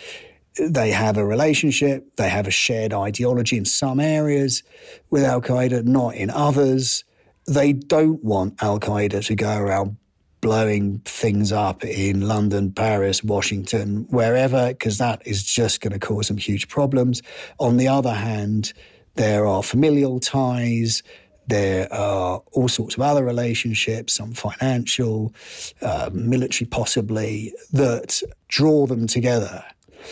They 0.59 0.91
have 0.91 1.17
a 1.17 1.25
relationship, 1.25 2.17
they 2.17 2.29
have 2.29 2.47
a 2.47 2.51
shared 2.51 2.93
ideology 2.93 3.57
in 3.57 3.65
some 3.65 4.01
areas 4.01 4.63
with 5.11 5.23
Al 5.23 5.41
Qaeda, 5.41 5.85
not 5.85 6.15
in 6.15 6.29
others. 6.31 7.05
They 7.47 7.73
don't 7.73 8.23
want 8.25 8.63
Al 8.63 8.81
Qaeda 8.81 9.25
to 9.27 9.35
go 9.35 9.57
around 9.57 9.97
blowing 10.41 11.01
things 11.05 11.53
up 11.53 11.85
in 11.85 12.27
London, 12.27 12.73
Paris, 12.73 13.23
Washington, 13.23 14.07
wherever, 14.11 14.69
because 14.69 14.99
that 14.99 15.23
is 15.27 15.45
just 15.45 15.81
going 15.81 15.93
to 15.93 15.99
cause 15.99 16.29
some 16.29 16.39
huge 16.39 16.69
problems. 16.69 17.23
On 17.59 17.77
the 17.77 17.89
other 17.89 18.15
hand, 18.15 18.73
there 19.15 19.47
are 19.47 19.63
familial 19.63 20.19
ties, 20.19 21.03
there 21.51 21.93
are 21.93 22.43
all 22.53 22.69
sorts 22.69 22.95
of 22.95 23.03
other 23.03 23.25
relationships, 23.25 24.15
some 24.15 24.33
financial, 24.33 25.35
uh, 25.83 26.11
military 26.13 26.69
possibly, 26.69 27.53
that 27.73 28.23
draw 28.49 28.87
them 28.87 29.07
together. 29.07 29.65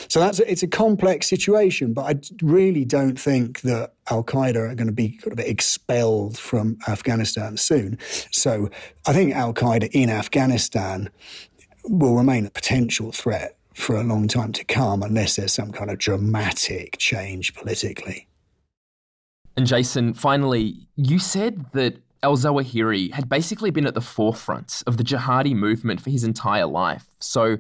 So 0.09 0.21
that's 0.21 0.39
a, 0.39 0.51
it's 0.51 0.63
a 0.63 0.69
complex 0.69 1.29
situation, 1.29 1.93
but 1.95 2.03
I 2.05 2.21
really 2.43 2.85
don't 2.85 3.19
think 3.19 3.63
that 3.63 3.95
Al 4.11 4.23
Qaeda 4.23 4.57
are 4.57 4.75
going 4.75 4.87
to 4.87 4.93
be 4.93 5.19
of 5.27 5.39
expelled 5.41 6.39
from 6.39 6.79
Afghanistan 6.87 7.57
soon. 7.57 7.99
So 8.31 8.69
I 9.07 9.13
think 9.13 9.35
Al 9.35 9.55
Qaeda 9.55 9.89
in 9.93 10.11
Afghanistan 10.11 11.11
will 11.85 12.17
remain 12.17 12.47
a 12.47 12.51
potential 12.51 13.13
threat 13.13 13.57
for 13.75 13.97
a 13.97 14.03
long 14.03 14.29
time 14.29 14.53
to 14.53 14.65
come, 14.65 15.03
unless 15.03 15.37
there's 15.37 15.53
some 15.53 15.73
kind 15.73 15.91
of 15.91 15.99
dramatic 15.99 16.99
change 16.99 17.55
politically. 17.55 18.27
And 19.59 19.67
Jason, 19.67 20.15
finally, 20.15 20.87
you 20.95 21.19
said 21.19 21.73
that 21.73 22.01
Al 22.23 22.37
Zawahiri 22.37 23.13
had 23.13 23.29
basically 23.29 23.73
been 23.73 23.89
at 23.89 23.95
the 23.95 24.01
forefront 24.01 24.85
of 24.87 24.99
the 24.99 25.03
jihadi 25.03 25.53
movement 25.53 26.01
for 26.01 26.11
his 26.11 26.23
entire 26.23 26.65
life. 26.65 27.09
So, 27.19 27.57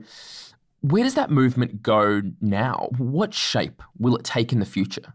where 0.81 1.03
does 1.03 1.15
that 1.15 1.29
movement 1.29 1.83
go 1.83 2.23
now? 2.41 2.91
What 2.99 3.35
shape 3.35 3.83
will 3.99 4.15
it 4.15 4.23
take 4.23 4.53
in 4.53 4.61
the 4.61 4.65
future? 4.65 5.13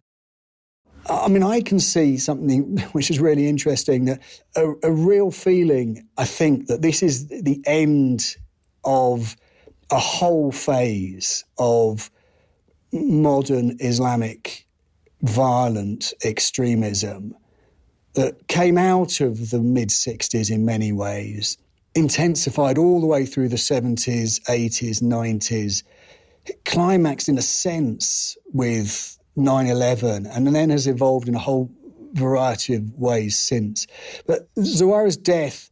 I 1.09 1.29
mean, 1.29 1.41
I 1.41 1.61
can 1.61 1.79
see 1.79 2.17
something 2.17 2.79
which 2.91 3.09
is 3.09 3.17
really 3.17 3.47
interesting 3.47 4.03
that 4.03 4.19
a, 4.57 4.73
a 4.83 4.91
real 4.91 5.31
feeling, 5.31 6.05
I 6.17 6.25
think, 6.25 6.67
that 6.67 6.81
this 6.81 7.01
is 7.01 7.29
the 7.29 7.63
end 7.65 8.35
of 8.83 9.37
a 9.89 9.99
whole 9.99 10.51
phase 10.51 11.45
of 11.57 12.11
modern 12.91 13.77
Islamic 13.79 14.67
violent 15.23 16.13
extremism 16.23 17.35
that 18.13 18.47
came 18.47 18.77
out 18.77 19.21
of 19.21 19.49
the 19.49 19.59
mid 19.59 19.89
60s 19.89 20.51
in 20.51 20.65
many 20.65 20.91
ways, 20.91 21.57
intensified 21.95 22.77
all 22.77 23.01
the 23.01 23.07
way 23.07 23.25
through 23.25 23.49
the 23.49 23.55
70s, 23.55 24.41
80s, 24.43 25.01
90s, 25.01 25.83
climaxed 26.65 27.29
in 27.29 27.37
a 27.37 27.41
sense 27.41 28.37
with 28.53 29.17
9 29.35 29.67
11, 29.67 30.27
and 30.27 30.55
then 30.55 30.69
has 30.69 30.87
evolved 30.87 31.27
in 31.27 31.35
a 31.35 31.39
whole 31.39 31.71
variety 32.13 32.75
of 32.75 32.93
ways 32.93 33.37
since. 33.37 33.87
But 34.27 34.53
Zawahiri's 34.55 35.17
death, 35.17 35.71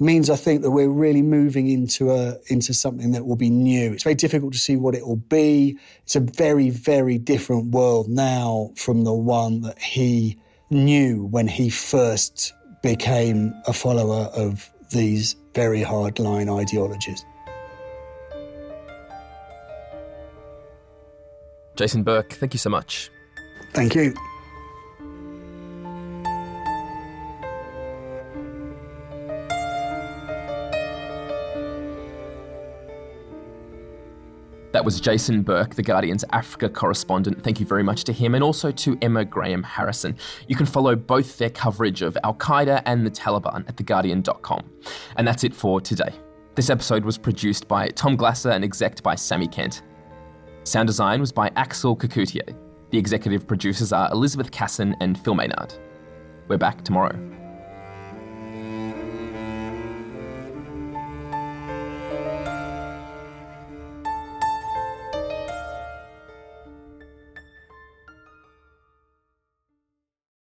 means 0.00 0.28
I 0.28 0.36
think 0.36 0.62
that 0.62 0.70
we're 0.70 0.88
really 0.88 1.22
moving 1.22 1.68
into 1.68 2.10
a 2.10 2.36
into 2.48 2.74
something 2.74 3.12
that 3.12 3.26
will 3.26 3.36
be 3.36 3.50
new. 3.50 3.92
It's 3.92 4.02
very 4.02 4.14
difficult 4.14 4.52
to 4.52 4.58
see 4.58 4.76
what 4.76 4.94
it 4.94 5.06
will 5.06 5.16
be. 5.16 5.78
It's 6.02 6.16
a 6.16 6.20
very 6.20 6.70
very 6.70 7.18
different 7.18 7.70
world 7.70 8.08
now 8.08 8.70
from 8.76 9.04
the 9.04 9.12
one 9.12 9.62
that 9.62 9.78
he 9.78 10.38
knew 10.70 11.26
when 11.26 11.46
he 11.46 11.70
first 11.70 12.52
became 12.82 13.54
a 13.66 13.72
follower 13.72 14.30
of 14.34 14.70
these 14.90 15.36
very 15.54 15.80
hardline 15.80 16.54
ideologies. 16.60 17.24
Jason 21.76 22.02
Burke, 22.02 22.32
thank 22.32 22.54
you 22.54 22.58
so 22.58 22.70
much. 22.70 23.10
Thank 23.72 23.94
you. 23.94 24.14
That 34.74 34.84
was 34.84 35.00
Jason 35.00 35.42
Burke, 35.42 35.76
The 35.76 35.84
Guardian's 35.84 36.24
Africa 36.32 36.68
correspondent. 36.68 37.44
Thank 37.44 37.60
you 37.60 37.64
very 37.64 37.84
much 37.84 38.02
to 38.04 38.12
him 38.12 38.34
and 38.34 38.42
also 38.42 38.72
to 38.72 38.98
Emma 39.00 39.24
Graham 39.24 39.62
Harrison. 39.62 40.16
You 40.48 40.56
can 40.56 40.66
follow 40.66 40.96
both 40.96 41.38
their 41.38 41.48
coverage 41.48 42.02
of 42.02 42.18
Al 42.24 42.34
Qaeda 42.34 42.82
and 42.84 43.06
the 43.06 43.10
Taliban 43.12 43.68
at 43.68 43.76
theguardian.com. 43.76 44.68
And 45.14 45.28
that's 45.28 45.44
it 45.44 45.54
for 45.54 45.80
today. 45.80 46.10
This 46.56 46.70
episode 46.70 47.04
was 47.04 47.16
produced 47.16 47.68
by 47.68 47.86
Tom 47.90 48.16
Glasser 48.16 48.50
and 48.50 48.64
executed 48.64 49.04
by 49.04 49.14
Sami 49.14 49.46
Kent. 49.46 49.82
Sound 50.64 50.88
design 50.88 51.20
was 51.20 51.30
by 51.30 51.52
Axel 51.54 51.96
Kacoutié. 51.96 52.56
The 52.90 52.98
executive 52.98 53.46
producers 53.46 53.92
are 53.92 54.10
Elizabeth 54.10 54.50
Casson 54.50 54.96
and 54.98 55.16
Phil 55.20 55.36
Maynard. 55.36 55.72
We're 56.48 56.58
back 56.58 56.82
tomorrow. 56.82 57.43